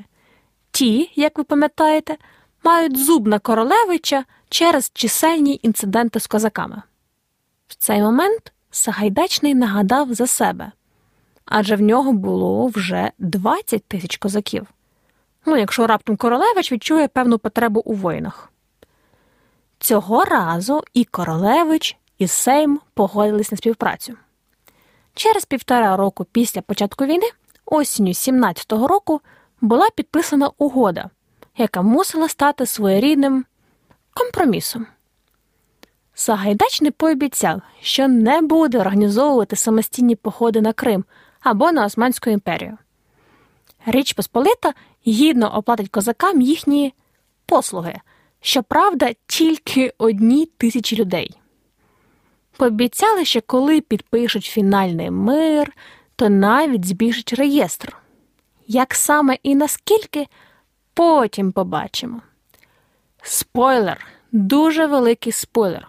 Ті, 0.72 1.12
як 1.16 1.38
ви 1.38 1.44
пам'ятаєте, 1.44 2.18
мають 2.64 2.98
зуб 2.98 3.28
на 3.28 3.40
королевича 3.40 4.26
через 4.50 4.92
чисельні 4.94 5.60
інциденти 5.64 6.20
з 6.20 6.28
козаками. 6.28 6.82
В 7.68 7.76
цей 7.76 8.02
момент 8.02 8.54
Сагайдачний 8.72 9.56
нагадав 9.56 10.14
за 10.14 10.28
себе 10.28 10.72
адже 11.48 11.76
в 11.76 11.82
нього 11.82 12.14
було 12.14 12.68
вже 12.68 13.12
20 13.20 13.84
тисяч 13.84 14.18
козаків. 14.18 14.68
Ну, 15.46 15.58
якщо 15.58 15.88
раптом 15.88 16.18
королевич 16.18 16.72
відчує 16.72 17.08
певну 17.08 17.40
потребу 17.40 17.80
у 17.80 17.94
воїнах. 17.94 18.52
Цього 19.80 20.26
разу 20.26 20.84
і 20.94 21.04
Королевич, 21.04 21.98
і 22.18 22.28
Сейм 22.28 22.80
погодились 22.94 23.52
на 23.52 23.58
співпрацю. 23.58 24.18
Через 25.14 25.46
півтора 25.46 25.98
року 25.98 26.26
після 26.32 26.62
початку 26.62 27.06
війни, 27.06 27.30
осінню 27.66 28.12
17-го 28.12 28.88
року, 28.88 29.22
була 29.62 29.90
підписана 29.96 30.52
угода, 30.58 31.10
яка 31.58 31.82
мусила 31.82 32.30
стати 32.30 32.66
своєрідним 32.66 33.46
компромісом. 34.14 34.88
Сагайдач 36.14 36.82
не 36.82 36.92
пообіцяв, 36.92 37.62
що 37.82 38.08
не 38.08 38.42
буде 38.42 38.80
організовувати 38.80 39.56
самостійні 39.56 40.16
походи 40.16 40.62
на 40.62 40.74
Крим 40.74 41.06
або 41.40 41.72
на 41.72 41.86
Османську 41.86 42.30
імперію. 42.30 42.78
Річ 43.86 44.14
Посполита 44.14 44.74
гідно 45.08 45.56
оплатить 45.56 45.90
козакам 45.90 46.42
їхні 46.42 46.94
послуги, 47.46 47.96
щоправда, 48.42 49.14
тільки 49.28 49.94
одній 49.98 50.46
тисячі 50.46 50.98
людей. 50.98 51.38
Пообіцяли, 52.58 53.26
що 53.26 53.42
коли 53.42 53.82
підпишуть 53.82 54.44
фінальний 54.44 55.12
мир, 55.12 55.74
то 56.16 56.30
навіть 56.30 56.86
збільшать 56.86 57.34
реєстр. 57.34 57.98
Як 58.68 58.96
саме 58.96 59.38
і 59.44 59.56
наскільки, 59.56 60.28
потім 60.94 61.52
побачимо. 61.52 62.22
Спойлер, 63.22 64.08
дуже 64.32 64.86
великий 64.86 65.32
спойлер. 65.32 65.88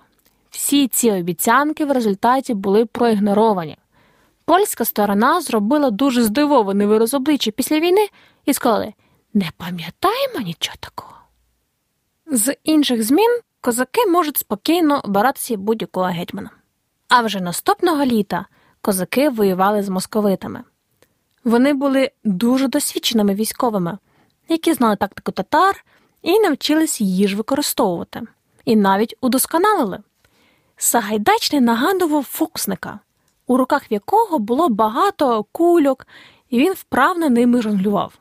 Всі 0.50 0.88
ці 0.88 1.10
обіцянки 1.10 1.84
в 1.84 1.92
результаті 1.92 2.54
були 2.54 2.86
проігноровані. 2.86 3.76
Польська 4.48 4.84
сторона 4.84 5.40
зробила 5.40 5.90
дуже 5.90 6.22
здивований 6.22 6.86
вираз 6.86 7.14
обличчя 7.14 7.50
після 7.50 7.80
війни 7.80 8.08
і 8.44 8.54
сказали: 8.54 8.94
не 9.34 9.50
пам'ятаємо 9.56 10.40
нічого 10.40 10.76
такого. 10.80 11.14
З 12.26 12.56
інших 12.64 13.02
змін 13.02 13.40
козаки 13.60 14.06
можуть 14.06 14.36
спокійно 14.36 15.00
обиратися 15.04 15.56
будь-якого 15.56 16.06
гетьмана. 16.06 16.50
А 17.08 17.22
вже 17.22 17.40
наступного 17.40 18.04
літа 18.04 18.46
козаки 18.80 19.28
воювали 19.28 19.82
з 19.82 19.88
московитами. 19.88 20.64
Вони 21.44 21.72
були 21.72 22.10
дуже 22.24 22.68
досвідченими 22.68 23.34
військовими, 23.34 23.98
які 24.48 24.72
знали 24.72 24.96
тактику 24.96 25.32
татар 25.32 25.84
і 26.22 26.40
навчились 26.40 27.00
її 27.00 27.28
ж 27.28 27.36
використовувати, 27.36 28.22
і 28.64 28.76
навіть 28.76 29.14
удосконалили. 29.20 29.98
Сагайдачний 30.76 31.60
нагадував 31.60 32.24
фокусника, 32.24 33.00
у 33.48 33.56
руках 33.56 33.92
якого 33.92 34.38
було 34.38 34.68
багато 34.68 35.44
кульок, 35.52 36.06
і 36.50 36.58
він 36.58 36.72
вправно 36.72 37.30
ними 37.30 37.62
жонглював. 37.62 38.18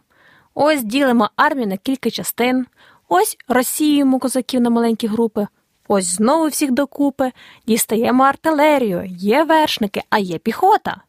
Ось 0.53 0.83
ділимо 0.83 1.29
армію 1.35 1.67
на 1.67 1.77
кілька 1.77 2.09
частин, 2.09 2.65
ось 3.07 3.37
розсіюємо 3.47 4.19
козаків 4.19 4.61
на 4.61 4.69
маленькі 4.69 5.07
групи, 5.07 5.47
ось 5.87 6.05
знову 6.05 6.47
всіх 6.47 6.71
докупи, 6.71 7.31
дістаємо 7.67 8.23
артилерію, 8.23 9.03
є 9.05 9.43
вершники, 9.43 10.03
а 10.09 10.19
є 10.19 10.37
піхота. 10.37 11.01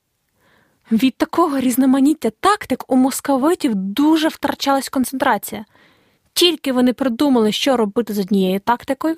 Від 0.93 1.17
такого 1.17 1.61
різноманіття 1.61 2.31
тактик 2.31 2.85
у 2.89 2.97
московитів 2.97 3.75
дуже 3.75 4.29
втрачалась 4.29 4.89
концентрація. 4.89 5.65
Тільки 6.33 6.73
вони 6.73 6.93
придумали, 6.93 7.53
що 7.53 7.77
робити 7.77 8.15
з 8.15 8.19
однією 8.19 8.61
тактикою, 8.61 9.17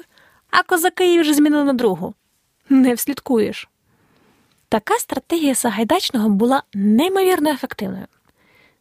а 0.50 0.62
козаки 0.62 1.06
її 1.06 1.20
вже 1.20 1.34
змінили 1.34 1.64
на 1.64 1.72
другу. 1.72 2.14
Не 2.68 2.94
вслідкуєш. 2.94 3.68
Така 4.70 4.98
стратегія 4.98 5.54
Сагайдачного 5.54 6.28
була 6.28 6.62
неймовірно 6.74 7.50
ефективною. 7.50 8.06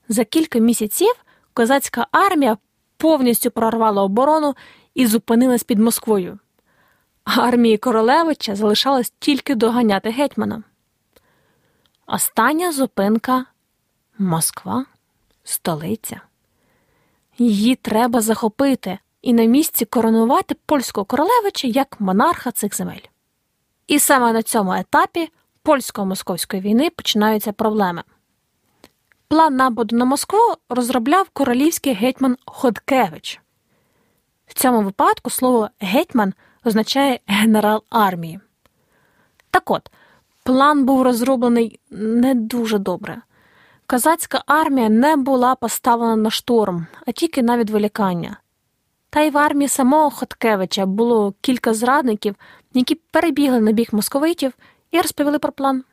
За 0.10 0.24
кілька 0.24 0.60
місяців 0.60 1.14
козацька 1.54 2.08
армія 2.12 2.58
повністю 2.98 3.52
прорвала 3.52 4.04
оборону 4.04 4.56
і 4.94 5.08
зупинилась 5.08 5.64
під 5.64 5.80
Москвою. 5.80 6.40
Армії 7.24 7.78
Королевича 7.78 8.56
залишалось 8.56 9.14
тільки 9.20 9.56
доганяти 9.56 10.10
гетьмана. 10.10 10.64
Остання 12.08 12.72
зупинка 12.72 13.46
Москва, 14.18 14.86
столиця. 15.44 16.22
Її 17.38 17.76
треба 17.76 18.22
захопити 18.22 19.00
і 19.22 19.34
на 19.34 19.46
місці 19.46 19.86
коронувати 19.86 20.56
польського 20.66 21.06
королевича 21.06 21.68
як 21.68 22.02
монарха 22.02 22.52
цих 22.52 22.76
земель. 22.76 23.06
І 23.88 24.00
саме 24.00 24.34
на 24.34 24.44
цьому 24.44 24.74
етапі 24.74 25.30
польсько-московської 25.70 26.62
війни 26.62 26.90
починаються 26.90 27.52
проблеми. 27.52 28.04
План 29.28 29.56
нападу 29.56 29.98
на 29.98 30.06
Москву 30.06 30.56
розробляв 30.70 31.30
королівський 31.30 31.94
гетьман 31.94 32.38
Ходкевич. 32.46 33.42
В 34.48 34.54
цьому 34.54 34.82
випадку 34.82 35.30
слово 35.30 35.70
гетьман 35.80 36.34
означає 36.64 37.20
генерал 37.28 37.84
армії. 37.90 38.40
Так 39.52 39.72
от, 39.72 39.92
план 40.44 40.86
був 40.86 41.02
розроблений 41.02 41.80
не 41.90 42.36
дуже 42.36 42.78
добре. 42.78 43.22
Казацька 43.86 44.44
армія 44.46 44.90
не 44.90 45.16
була 45.16 45.56
поставлена 45.56 46.16
на 46.16 46.30
штурм, 46.30 46.88
а 47.08 47.12
тільки 47.12 47.44
на 47.44 47.58
відволікання. 47.58 48.38
Та 49.10 49.22
й 49.22 49.30
в 49.30 49.38
армії 49.38 49.70
самого 49.70 50.10
Хоткевича 50.10 50.86
було 50.86 51.34
кілька 51.42 51.74
зрадників, 51.74 52.36
які 52.74 52.96
перебігли 52.96 53.60
на 53.60 53.72
бік 53.72 53.94
московитів 53.94 54.54
і 54.92 55.02
розповіли 55.02 55.40
про 55.40 55.52
план. 55.52 55.84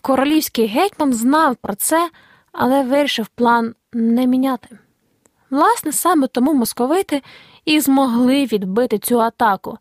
Королівський 0.00 0.66
гетьман 0.66 1.12
знав 1.12 1.56
про 1.56 1.74
це, 1.74 2.10
але 2.52 2.82
вирішив 2.82 3.26
план 3.26 3.74
не 3.92 4.26
міняти. 4.26 4.78
Власне, 5.50 5.92
саме 5.92 6.26
тому 6.26 6.54
московити 6.54 7.22
і 7.64 7.80
змогли 7.80 8.44
відбити 8.44 8.98
цю 8.98 9.20
атаку, 9.20 9.78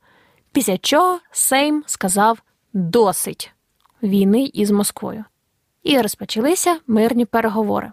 після 0.51 0.77
чого 0.77 1.19
Сейм 1.31 1.83
сказав 1.87 2.41
досить 2.73 3.51
війни 4.03 4.51
із 4.53 4.71
Москвою, 4.71 5.25
і 5.83 6.01
розпочалися 6.01 6.79
мирні 6.87 7.25
переговори. 7.25 7.91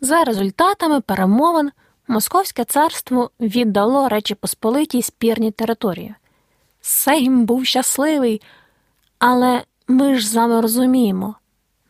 За 0.00 0.24
результатами 0.24 1.00
перемовин 1.00 1.70
Московське 2.08 2.64
царство 2.64 3.30
віддало 3.40 4.08
Речі 4.08 4.34
Посполитій 4.34 5.02
спірні 5.02 5.50
території. 5.50 6.14
Сейм 6.80 7.44
був 7.44 7.66
щасливий, 7.66 8.42
але 9.28 9.64
ми 9.88 10.18
ж 10.18 10.28
з 10.28 10.34
вами 10.34 10.60
розуміємо, 10.60 11.34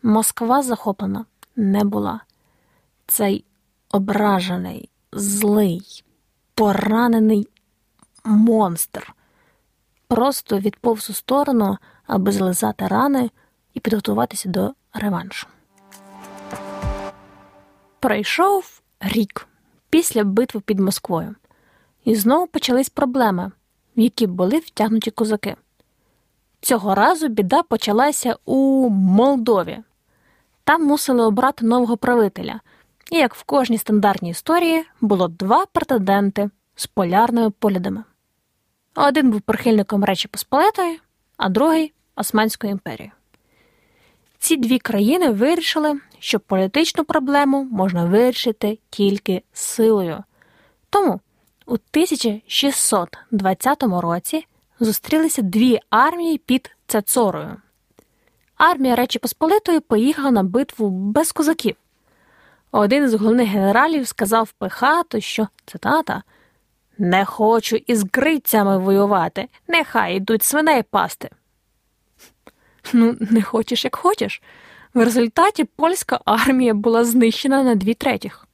Москва 0.02 0.62
захоплена 0.62 1.24
не 1.56 1.84
була. 1.84 2.20
Цей 3.06 3.44
ображений, 3.90 4.90
злий, 5.12 6.04
поранений 6.54 7.48
монстр 8.24 9.14
просто 10.08 10.58
відповз 10.58 11.10
у 11.10 11.12
сторону, 11.12 11.78
аби 12.06 12.32
злизати 12.32 12.86
рани 12.86 13.30
і 13.74 13.80
підготуватися 13.80 14.48
до 14.48 14.74
реваншу. 14.92 15.46
Пройшов 18.00 18.80
рік 19.00 19.48
після 19.90 20.24
битви 20.24 20.60
під 20.60 20.80
Москвою, 20.80 21.34
і 22.04 22.14
знову 22.14 22.46
почались 22.46 22.88
проблеми, 22.88 23.52
в 23.96 24.00
які 24.00 24.26
були 24.26 24.58
втягнуті 24.58 25.10
козаки. 25.10 25.56
Цього 26.66 26.94
разу 26.94 27.28
біда 27.28 27.62
почалася 27.62 28.36
у 28.44 28.88
Молдові. 28.88 29.78
Там 30.64 30.84
мусили 30.84 31.22
обрати 31.22 31.66
нового 31.66 31.96
правителя, 31.96 32.60
і, 33.10 33.16
як 33.16 33.34
в 33.34 33.42
кожній 33.42 33.78
стандартній 33.78 34.30
історії, 34.30 34.84
було 35.00 35.28
два 35.28 35.66
претенденти 35.66 36.50
з 36.76 36.86
полярними 36.86 37.50
поглядами. 37.50 38.04
Один 38.94 39.30
був 39.30 39.40
прихильником 39.40 40.04
Речі 40.04 40.28
Посполитої, 40.28 41.00
а 41.36 41.48
другий 41.48 41.92
Османської 42.16 42.72
імперії. 42.72 43.12
Ці 44.38 44.56
дві 44.56 44.78
країни 44.78 45.30
вирішили, 45.30 46.00
що 46.18 46.40
політичну 46.40 47.04
проблему 47.04 47.64
можна 47.64 48.04
вирішити 48.04 48.78
тільки 48.90 49.42
силою. 49.52 50.24
Тому 50.90 51.20
у 51.66 51.72
1620 51.72 53.82
році 53.82 54.46
зустрілися 54.80 55.42
дві 55.42 55.80
армії 55.90 56.38
під 56.38 56.70
Цецорою. 56.86 57.56
Армія 58.56 58.94
Речі 58.94 59.18
Посполитої 59.18 59.80
поїхала 59.80 60.30
на 60.30 60.42
битву 60.42 60.90
без 60.90 61.32
козаків. 61.32 61.76
Один 62.72 63.08
з 63.08 63.14
головних 63.14 63.48
генералів 63.48 64.08
сказав 64.08 64.52
пихато, 64.52 65.20
що 65.20 65.48
цитата 65.66 66.22
не 66.98 67.24
хочу 67.24 67.76
із 67.76 68.04
грицями 68.12 68.78
воювати, 68.78 69.48
нехай 69.68 70.16
йдуть 70.16 70.42
свиней 70.42 70.82
пасти. 70.82 71.30
Ну, 72.92 73.16
не 73.20 73.42
хочеш, 73.42 73.84
як 73.84 73.96
хочеш. 73.96 74.42
В 74.94 75.04
результаті 75.04 75.64
польська 75.64 76.20
армія 76.24 76.74
була 76.74 77.04
знищена 77.04 77.62
на 77.62 77.74
дві 77.74 77.94
третіх. 77.94 78.46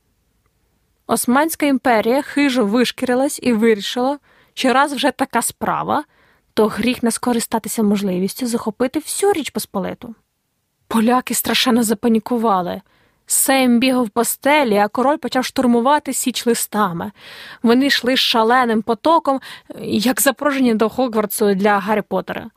Османська 1.07 1.67
імперія 1.67 2.23
хижо 2.23 2.67
вишкірилась 2.67 3.41
і 3.43 3.53
вирішила, 3.53 4.19
що 4.55 4.73
раз 4.73 4.93
вже 4.93 5.11
така 5.11 5.43
справа, 5.43 6.05
то 6.55 6.67
гріх 6.67 7.03
не 7.03 7.11
скористатися 7.11 7.83
можливістю 7.83 8.47
захопити 8.47 8.99
всю 8.99 9.33
річ 9.33 9.51
Посполиту. 9.51 10.15
Поляки 10.89 11.35
страшенно 11.35 11.83
запанікували. 11.83 12.81
Сейм 13.27 13.79
бігав 13.79 14.09
по 14.09 14.25
стелі, 14.25 14.77
а 14.77 14.89
король 14.89 15.17
почав 15.17 15.45
штурмувати 15.45 16.13
січ 16.13 16.47
листами. 16.47 17.13
Вони 17.63 17.87
йшли 17.87 18.17
шаленим 18.17 18.83
потоком, 18.83 19.41
як 19.81 20.21
запрошені 20.21 20.75
до 20.75 20.89
Хогвартсу 20.89 21.55
для 21.55 21.79
Гаррі 21.79 22.03
Поттера. 22.03 22.51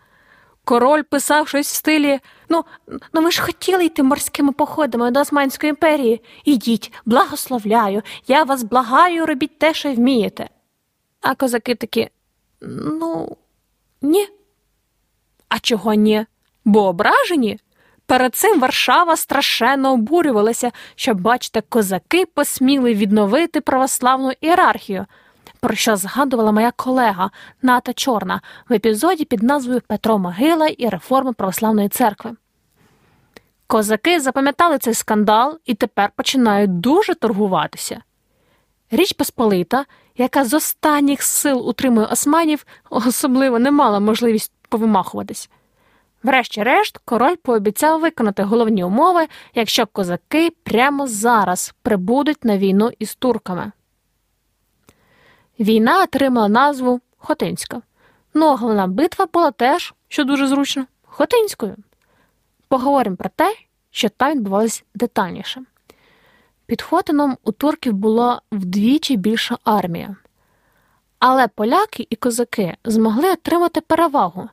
Король 0.63 1.01
писав 1.01 1.47
щось 1.47 1.71
в 1.71 1.75
стилі 1.75 2.19
ну, 2.49 2.65
ну 3.13 3.21
ви 3.21 3.31
ж 3.31 3.41
хотіли 3.41 3.85
йти 3.85 4.03
морськими 4.03 4.51
походами 4.51 5.11
до 5.11 5.19
Османської 5.19 5.69
імперії. 5.69 6.21
Ідіть, 6.45 6.93
благословляю, 7.05 8.01
я 8.27 8.43
вас 8.43 8.63
благаю, 8.63 9.25
робіть 9.25 9.59
те, 9.59 9.73
що 9.73 9.93
вмієте. 9.93 10.49
А 11.25 11.35
козаки 11.35 11.75
такі, 11.75 12.09
ну, 12.61 13.37
ні. 14.01 14.27
А 15.49 15.59
чого 15.59 15.93
ні? 15.93 16.25
Бо 16.65 16.85
ображені? 16.87 17.59
Перед 18.05 18.35
цим 18.35 18.59
Варшава 18.59 19.17
страшенно 19.17 19.93
обурювалася, 19.93 20.71
що, 20.95 21.13
бачите, 21.13 21.61
козаки 21.61 22.25
посміли 22.25 22.93
відновити 22.93 23.61
православну 23.61 24.31
ієрархію, 24.41 25.05
про 25.59 25.75
що 25.75 25.95
згадувала 25.95 26.51
моя 26.51 26.71
колега 26.71 27.31
Ната 27.61 27.93
Чорна 27.93 28.41
в 28.69 28.73
епізоді 28.73 29.25
під 29.25 29.43
назвою 29.43 29.81
Петро 29.87 30.17
Могила 30.17 30.67
і 30.67 30.89
реформи 30.89 31.33
православної 31.33 31.89
церкви. 31.89 32.31
Козаки 33.67 34.19
запам'ятали 34.19 34.77
цей 34.77 34.93
скандал 34.93 35.59
і 35.65 35.73
тепер 35.73 36.11
починають 36.15 36.79
дуже 36.79 37.15
торгуватися. 37.15 38.01
Річ 38.91 39.13
Посполита, 39.13 39.85
яка 40.17 40.45
з 40.45 40.53
останніх 40.53 41.23
сил 41.23 41.69
утримує 41.69 42.07
османів, 42.07 42.65
особливо 42.89 43.59
не 43.59 43.71
мала 43.71 43.99
можливість 43.99 44.51
повимахуватись. 44.69 45.49
Врешті-решт, 46.23 46.97
король 46.97 47.35
пообіцяв 47.35 48.01
виконати 48.01 48.43
головні 48.43 48.83
умови, 48.83 49.27
якщо 49.55 49.87
козаки 49.87 50.53
прямо 50.63 51.07
зараз 51.07 51.73
прибудуть 51.81 52.45
на 52.45 52.57
війну 52.57 52.91
із 52.99 53.15
турками. 53.15 53.71
Війна 55.59 56.03
отримала 56.03 56.47
назву 56.47 57.01
Хотинська. 57.17 57.81
Ну 58.33 58.55
головна 58.55 58.87
битва 58.87 59.25
була 59.33 59.51
теж, 59.51 59.93
що 60.07 60.23
дуже 60.23 60.47
зручно, 60.47 60.85
Хотинською. 61.03 61.75
Поговоримо 62.67 63.15
про 63.15 63.29
те, 63.35 63.55
що 63.91 64.09
там 64.09 64.31
відбувалось 64.31 64.83
детальніше. 64.95 65.61
Під 66.65 66.81
Хотином 66.81 67.37
у 67.43 67.51
турків 67.51 67.93
була 67.93 68.41
вдвічі 68.51 69.17
більша 69.17 69.57
армія. 69.63 70.15
Але 71.19 71.47
поляки 71.47 72.07
і 72.09 72.15
козаки 72.15 72.77
змогли 72.85 73.31
отримати 73.31 73.81
перевагу. 73.81 74.49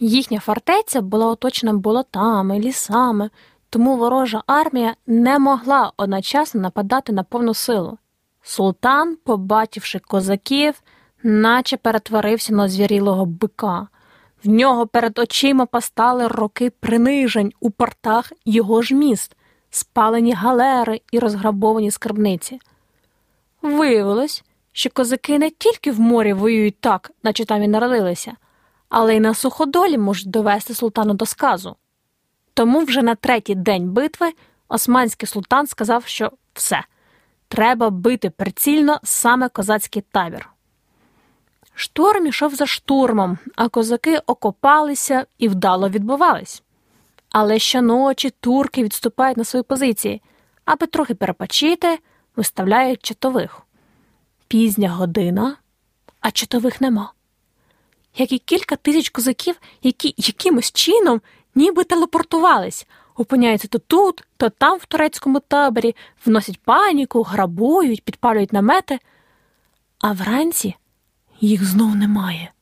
Їхня 0.00 0.40
фортеця 0.40 1.00
була 1.00 1.26
оточена 1.26 1.72
болотами, 1.72 2.58
лісами, 2.58 3.30
тому 3.70 3.96
ворожа 3.96 4.42
армія 4.46 4.94
не 5.06 5.38
могла 5.38 5.92
одночасно 5.96 6.60
нападати 6.60 7.12
на 7.12 7.22
повну 7.22 7.54
силу. 7.54 7.98
Султан, 8.42 9.16
побачивши 9.24 9.98
козаків, 9.98 10.82
наче 11.22 11.76
перетворився 11.76 12.54
на 12.54 12.68
звірілого 12.68 13.26
бика. 13.26 13.88
В 14.44 14.48
нього 14.48 14.86
перед 14.86 15.18
очима 15.18 15.66
постали 15.66 16.28
роки 16.28 16.70
принижень 16.70 17.52
у 17.60 17.70
портах 17.70 18.32
його 18.44 18.82
ж 18.82 18.94
міст, 18.94 19.36
спалені 19.70 20.32
галери 20.32 21.00
і 21.12 21.18
розграбовані 21.18 21.90
скарбниці. 21.90 22.60
Виявилось, 23.62 24.44
що 24.72 24.90
козаки 24.90 25.38
не 25.38 25.50
тільки 25.50 25.92
в 25.92 26.00
морі 26.00 26.32
воюють 26.32 26.80
так, 26.80 27.10
наче 27.22 27.44
там 27.44 27.62
і 27.62 27.68
народилися 27.68 28.36
але 28.88 29.16
й 29.16 29.20
на 29.20 29.34
суходолі 29.34 29.98
можуть 29.98 30.30
довести 30.30 30.74
султану 30.74 31.14
до 31.14 31.26
сказу. 31.26 31.76
Тому 32.54 32.84
вже 32.84 33.02
на 33.02 33.14
третій 33.14 33.54
день 33.54 33.90
битви 33.90 34.32
османський 34.68 35.28
султан 35.28 35.66
сказав, 35.66 36.06
що 36.06 36.32
все, 36.54 36.84
треба 37.48 37.90
бити 37.90 38.30
прицільно 38.30 39.00
саме 39.02 39.48
козацький 39.48 40.04
табір. 40.12 40.48
Штурм 41.74 42.26
ішов 42.26 42.54
за 42.54 42.66
штурмом, 42.66 43.38
а 43.56 43.68
козаки 43.68 44.18
окопалися 44.26 45.26
і 45.38 45.48
вдало 45.48 45.88
відбувались. 45.88 46.62
Але 47.30 47.58
щоночі 47.58 48.30
турки 48.30 48.82
відступають 48.82 49.36
на 49.36 49.44
свої 49.44 49.62
позиції, 49.62 50.22
аби 50.64 50.86
трохи 50.86 51.14
перепочити, 51.14 51.98
виставляють 52.36 53.02
чатових. 53.02 53.62
Пізня 54.48 54.90
година, 54.90 55.56
а 56.20 56.30
чатових 56.30 56.80
нема 56.80 57.12
як 58.18 58.32
і 58.32 58.38
кілька 58.38 58.76
тисяч 58.76 59.08
козаків, 59.08 59.60
які 59.82 60.14
якимось 60.16 60.72
чином 60.72 61.20
ніби 61.54 61.84
телепортувались, 61.84 62.86
опиняються 63.16 63.68
то 63.68 63.78
тут, 63.78 64.24
то 64.36 64.50
там, 64.50 64.78
в 64.78 64.86
турецькому 64.86 65.40
таборі, 65.40 65.96
вносять 66.26 66.60
паніку, 66.60 67.22
грабують, 67.22 68.04
підпалюють 68.04 68.52
намети, 68.52 68.98
а 69.98 70.12
вранці 70.12 70.74
їх 71.40 71.64
знов 71.64 71.96
немає. 71.96 72.52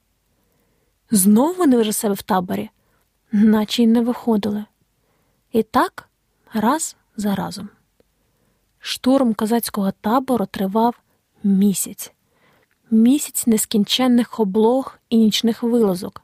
Знов 1.11 1.57
вони 1.57 1.77
вже 1.77 1.93
себе 1.93 2.15
в 2.15 2.23
таборі, 2.23 2.71
наче 3.33 3.83
й 3.83 3.87
не 3.87 4.01
виходили. 4.01 4.65
І 5.53 5.63
так 5.63 6.09
раз 6.55 6.97
за 7.17 7.35
разом. 7.35 7.69
Штурм 8.79 9.35
козацького 9.35 9.93
табору 9.93 10.47
тривав 10.47 11.01
місяць 11.45 12.13
місяць 12.91 13.47
нескінченних 13.47 14.41
облог 14.41 14.99
і 15.11 15.17
нічних 15.17 15.63
вилазок. 15.63 16.23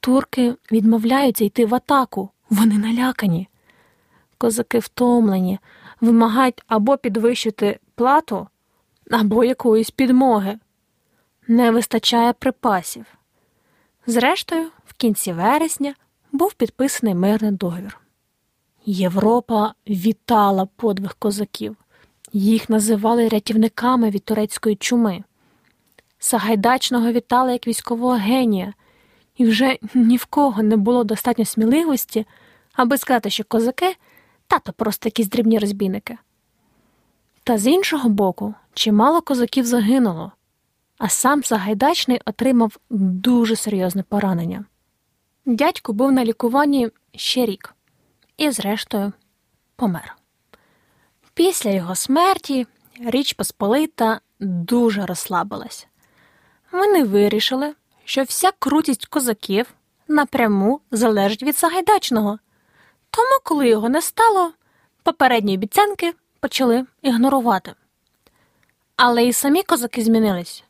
Турки 0.00 0.54
відмовляються 0.72 1.44
йти 1.44 1.66
в 1.66 1.74
атаку, 1.74 2.30
вони 2.50 2.78
налякані. 2.78 3.48
Козаки 4.38 4.78
втомлені, 4.78 5.58
вимагають 6.00 6.62
або 6.66 6.96
підвищити 6.96 7.78
плату, 7.94 8.48
або 9.10 9.44
якоїсь 9.44 9.90
підмоги. 9.90 10.58
Не 11.48 11.70
вистачає 11.70 12.32
припасів. 12.32 13.06
Зрештою, 14.06 14.70
кінці 14.98 15.32
вересня 15.32 15.94
був 16.32 16.54
підписаний 16.54 17.14
мирний 17.14 17.52
договір. 17.52 18.00
Європа 18.86 19.74
вітала 19.88 20.66
подвиг 20.76 21.16
козаків, 21.18 21.76
їх 22.32 22.70
називали 22.70 23.28
рятівниками 23.28 24.10
від 24.10 24.24
турецької 24.24 24.76
чуми. 24.76 25.24
Сагайдачного 26.18 27.12
вітали 27.12 27.52
як 27.52 27.66
військового 27.66 28.14
генія, 28.14 28.74
і 29.36 29.46
вже 29.46 29.78
ні 29.94 30.16
в 30.16 30.24
кого 30.24 30.62
не 30.62 30.76
було 30.76 31.04
достатньо 31.04 31.44
сміливості, 31.44 32.26
аби 32.72 32.98
сказати, 32.98 33.30
що 33.30 33.44
козаки 33.44 33.96
тато 34.46 34.72
просто 34.72 35.08
якісь 35.08 35.28
дрібні 35.28 35.58
розбійники. 35.58 36.18
Та 37.44 37.58
з 37.58 37.66
іншого 37.66 38.08
боку, 38.08 38.54
чимало 38.74 39.20
козаків 39.20 39.64
загинуло, 39.64 40.32
а 40.98 41.08
сам 41.08 41.44
Сагайдачний 41.44 42.20
отримав 42.24 42.78
дуже 42.90 43.56
серйозне 43.56 44.02
поранення. 44.02 44.64
Дядько 45.48 45.92
був 45.92 46.12
на 46.12 46.24
лікуванні 46.24 46.90
ще 47.14 47.46
рік 47.46 47.74
і, 48.36 48.50
зрештою, 48.50 49.12
помер. 49.76 50.16
Після 51.34 51.70
його 51.70 51.94
смерті 51.94 52.66
Річ 53.00 53.32
Посполита 53.32 54.20
дуже 54.40 55.06
розслабилась. 55.06 55.86
Вони 56.72 57.04
вирішили, 57.04 57.74
що 58.04 58.22
вся 58.22 58.50
крутість 58.58 59.06
козаків 59.06 59.74
напряму 60.08 60.80
залежить 60.90 61.42
від 61.42 61.56
Сагайдачного. 61.56 62.38
Тому, 63.10 63.38
коли 63.44 63.68
його 63.68 63.88
не 63.88 64.02
стало, 64.02 64.52
попередні 65.02 65.54
обіцянки 65.54 66.14
почали 66.40 66.86
ігнорувати. 67.02 67.74
Але 68.96 69.24
і 69.24 69.32
самі 69.32 69.62
козаки 69.62 70.04
змінились. 70.04 70.64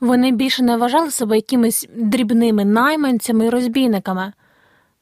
Вони 0.00 0.32
більше 0.32 0.62
не 0.62 0.76
вважали 0.76 1.10
себе 1.10 1.36
якимись 1.36 1.88
дрібними 1.96 2.64
найманцями 2.64 3.46
і 3.46 3.50
розбійниками. 3.50 4.32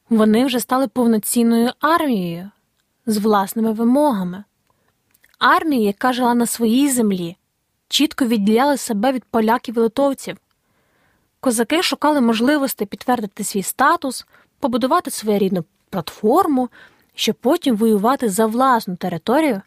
Вони 0.09 0.45
вже 0.45 0.59
стали 0.59 0.87
повноцінною 0.87 1.71
армією 1.79 2.51
з 3.05 3.17
власними 3.17 3.71
вимогами. 3.71 4.43
Армія, 5.39 5.81
яка 5.87 6.13
жила 6.13 6.33
на 6.33 6.45
своїй 6.45 6.89
землі, 6.89 7.37
чітко 7.87 8.25
відділяли 8.25 8.77
себе 8.77 9.11
від 9.11 9.23
поляків 9.23 9.77
і 9.77 9.79
литовців. 9.79 10.37
Козаки 11.39 11.83
шукали 11.83 12.21
можливості 12.21 12.85
підтвердити 12.85 13.43
свій 13.43 13.63
статус, 13.63 14.25
побудувати 14.59 15.11
своєрідну 15.11 15.65
платформу, 15.89 16.69
щоб 17.15 17.35
потім 17.35 17.75
воювати 17.75 18.29
за 18.29 18.45
власну 18.45 18.95
територію, 18.95 19.61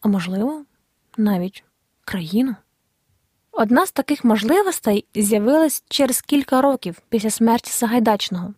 а 0.00 0.08
можливо, 0.08 0.64
навіть 1.16 1.64
країну. 2.04 2.54
Одна 3.56 3.86
з 3.86 3.92
таких 3.92 4.24
можливостей 4.24 5.04
з'явилась 5.14 5.84
через 5.88 6.20
кілька 6.20 6.60
років 6.60 7.02
після 7.08 7.30
смерті 7.30 7.70
Сагайдачного. 7.70 8.54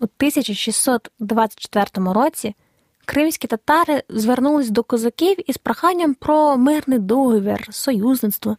У 0.00 0.04
1624 0.04 2.12
році 2.12 2.54
кримські 3.04 3.46
татари 3.46 4.02
звернулись 4.08 4.70
до 4.70 4.82
козаків 4.82 5.50
із 5.50 5.58
проханням 5.58 6.14
про 6.14 6.56
мирний 6.56 6.98
договір, 6.98 7.68
союзництво. 7.70 8.56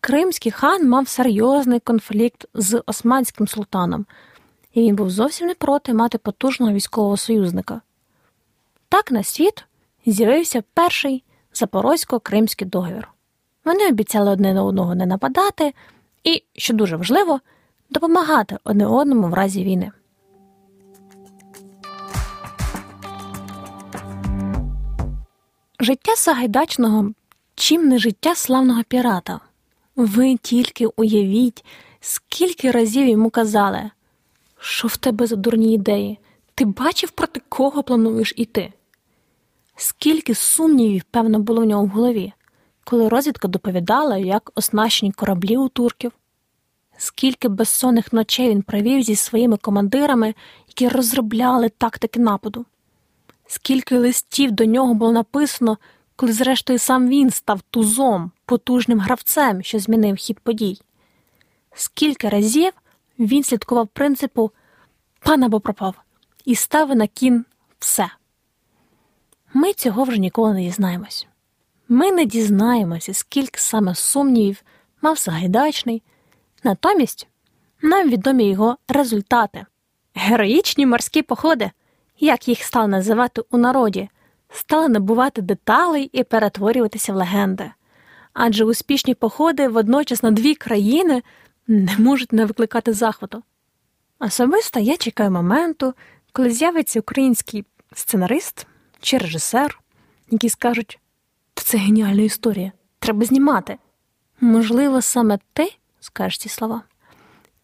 Кримський 0.00 0.52
хан 0.52 0.88
мав 0.88 1.08
серйозний 1.08 1.80
конфлікт 1.80 2.46
з 2.54 2.82
османським 2.86 3.48
султаном, 3.48 4.06
і 4.72 4.82
він 4.82 4.96
був 4.96 5.10
зовсім 5.10 5.46
не 5.46 5.54
проти 5.54 5.94
мати 5.94 6.18
потужного 6.18 6.72
військового 6.72 7.16
союзника. 7.16 7.80
Так 8.88 9.10
на 9.10 9.22
світ 9.22 9.64
з'явився 10.06 10.62
перший 10.74 11.24
запорозько-кримський 11.52 12.66
договір. 12.66 13.08
Вони 13.66 13.88
обіцяли 13.88 14.30
одне 14.30 14.54
на 14.54 14.64
одного 14.64 14.94
не 14.94 15.06
нападати 15.06 15.74
і, 16.24 16.42
що 16.56 16.74
дуже 16.74 16.96
важливо, 16.96 17.40
допомагати 17.90 18.58
одне 18.64 18.86
одному 18.86 19.28
в 19.28 19.34
разі 19.34 19.64
війни. 19.64 19.92
Життя 25.80 26.16
Сагайдачного 26.16 27.12
чим 27.54 27.88
не 27.88 27.98
життя 27.98 28.34
славного 28.34 28.82
пірата. 28.88 29.40
Ви 29.96 30.36
тільки 30.36 30.86
уявіть, 30.86 31.64
скільки 32.00 32.70
разів 32.70 33.08
йому 33.08 33.30
казали, 33.30 33.90
що 34.60 34.88
в 34.88 34.96
тебе 34.96 35.26
за 35.26 35.36
дурні 35.36 35.74
ідеї, 35.74 36.18
ти 36.54 36.64
бачив, 36.64 37.10
проти 37.10 37.42
кого 37.48 37.82
плануєш 37.82 38.32
іти? 38.36 38.72
Скільки 39.76 40.34
сумнівів, 40.34 41.02
певно, 41.10 41.38
було 41.38 41.62
в 41.62 41.64
нього 41.64 41.84
в 41.84 41.88
голові, 41.88 42.32
коли 42.88 43.08
розвідка 43.08 43.48
доповідала, 43.48 44.16
як 44.16 44.52
оснащені 44.54 45.12
кораблі 45.12 45.56
у 45.56 45.68
турків, 45.68 46.12
скільки 46.96 47.48
безсонних 47.48 48.12
ночей 48.12 48.50
він 48.50 48.62
провів 48.62 49.02
зі 49.02 49.16
своїми 49.16 49.56
командирами, 49.56 50.34
які 50.68 50.88
розробляли 50.88 51.68
тактики 51.68 52.20
нападу, 52.20 52.66
скільки 53.46 53.98
листів 53.98 54.50
до 54.50 54.64
нього 54.64 54.94
було 54.94 55.12
написано, 55.12 55.78
коли, 56.16 56.32
зрештою, 56.32 56.78
сам 56.78 57.08
він 57.08 57.30
став 57.30 57.60
тузом, 57.70 58.30
потужним 58.44 59.00
гравцем, 59.00 59.62
що 59.62 59.78
змінив 59.78 60.16
хід 60.16 60.40
подій. 60.40 60.80
Скільки 61.74 62.28
разів 62.28 62.72
він 63.18 63.44
слідкував 63.44 63.88
принципу 63.88 64.50
пан 65.20 65.42
або 65.42 65.60
пропав 65.60 65.94
і 66.44 66.54
ставив 66.54 66.96
на 66.96 67.06
кін 67.06 67.44
все. 67.78 68.08
Ми 69.54 69.72
цього 69.72 70.04
вже 70.04 70.18
ніколи 70.18 70.54
не 70.54 70.62
дізнаємось. 70.62 71.26
Ми 71.88 72.12
не 72.12 72.24
дізнаємося, 72.24 73.14
скільки 73.14 73.60
саме 73.60 73.94
сумнівів 73.94 74.62
мав 75.02 75.18
Сагайдачний. 75.18 76.02
Натомість 76.64 77.28
нам 77.82 78.10
відомі 78.10 78.50
його 78.50 78.76
результати, 78.88 79.66
героїчні 80.14 80.86
морські 80.86 81.22
походи, 81.22 81.70
як 82.20 82.48
їх 82.48 82.62
стали 82.62 82.88
називати 82.88 83.42
у 83.50 83.56
народі, 83.56 84.08
стали 84.50 84.88
набувати 84.88 85.42
деталей 85.42 86.10
і 86.12 86.24
перетворюватися 86.24 87.12
в 87.12 87.16
легенди. 87.16 87.70
Адже 88.32 88.64
успішні 88.64 89.14
походи 89.14 89.68
водночас 89.68 90.22
на 90.22 90.30
дві 90.30 90.54
країни 90.54 91.22
не 91.66 91.96
можуть 91.98 92.32
не 92.32 92.44
викликати 92.44 92.92
захвату. 92.92 93.42
Особисто 94.18 94.80
я 94.80 94.96
чекаю 94.96 95.30
моменту, 95.30 95.94
коли 96.32 96.50
з'явиться 96.50 97.00
український 97.00 97.64
сценарист 97.94 98.66
чи 99.00 99.18
режисер, 99.18 99.80
які 100.30 100.48
скажуть, 100.48 100.98
то 101.56 101.62
це 101.62 101.78
геніальна 101.78 102.22
історія, 102.22 102.72
треба 102.98 103.24
знімати. 103.24 103.78
Можливо, 104.40 105.02
саме 105.02 105.38
ти 105.52 105.72
скажеш 106.00 106.38
ці 106.38 106.48
слова. 106.48 106.82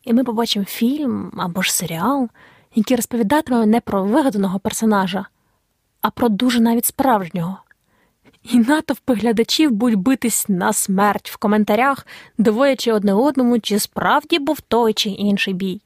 І 0.05 0.13
ми 0.13 0.25
побачимо 0.25 0.65
фільм 0.65 1.33
або 1.37 1.63
ж 1.63 1.75
серіал, 1.75 2.29
який 2.75 2.97
розповідатиме 2.97 3.67
не 3.67 3.81
про 3.81 4.05
вигаданого 4.05 4.59
персонажа, 4.59 5.27
а 6.01 6.11
про 6.11 6.29
дуже 6.29 6.61
навіть 6.61 6.85
справжнього. 6.85 7.59
І 8.43 8.59
натовпи 8.59 9.15
глядачів 9.15 9.71
будуть 9.71 9.99
битись 9.99 10.49
на 10.49 10.73
смерть 10.73 11.31
в 11.31 11.37
коментарях, 11.37 12.07
доводячи 12.39 12.93
одне 12.93 13.15
одному, 13.15 13.61
чи 13.61 13.79
справді 13.79 14.39
був 14.39 14.61
той 14.61 14.93
чи 14.93 15.11
інший 15.11 15.55
бій. 15.55 15.81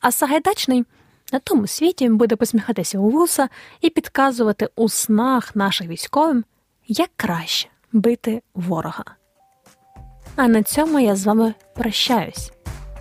А 0.00 0.12
Сагайдачний 0.12 0.84
на 1.32 1.38
тому 1.38 1.66
світі 1.66 2.08
буде 2.08 2.36
посміхатися 2.36 2.98
у 2.98 3.10
вуса 3.10 3.48
і 3.80 3.90
підказувати 3.90 4.68
у 4.76 4.88
снах 4.88 5.56
наших 5.56 5.88
військовим, 5.88 6.44
як 6.88 7.10
краще 7.16 7.68
бити 7.92 8.42
ворога. 8.54 9.04
А 10.36 10.48
на 10.48 10.62
цьому 10.62 11.00
я 11.00 11.16
з 11.16 11.24
вами 11.24 11.54
прощаюсь. 11.74 12.52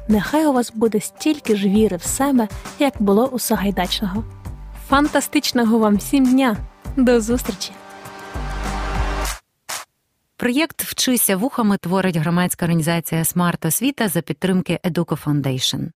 Нехай 0.07 0.45
у 0.45 0.53
вас 0.53 0.71
буде 0.75 0.99
стільки 0.99 1.55
ж 1.55 1.69
віри 1.69 1.97
в 1.97 2.03
себе, 2.03 2.47
як 2.79 2.93
було 2.99 3.25
у 3.25 3.39
Сагайдачного. 3.39 4.23
Фантастичного 4.87 5.79
вам 5.79 5.97
всім 5.97 6.25
дня! 6.25 6.57
До 6.95 7.21
зустрічі! 7.21 7.71
Проєкт 10.37 10.83
Вчися 10.83 11.37
вухами 11.37 11.77
творить 11.77 12.15
громадська 12.15 12.65
організація 12.65 13.25
Смарт 13.25 13.65
Освіта 13.65 14.07
за 14.07 14.21
підтримки 14.21 14.79
Educo 14.83 15.23
Foundation. 15.25 15.89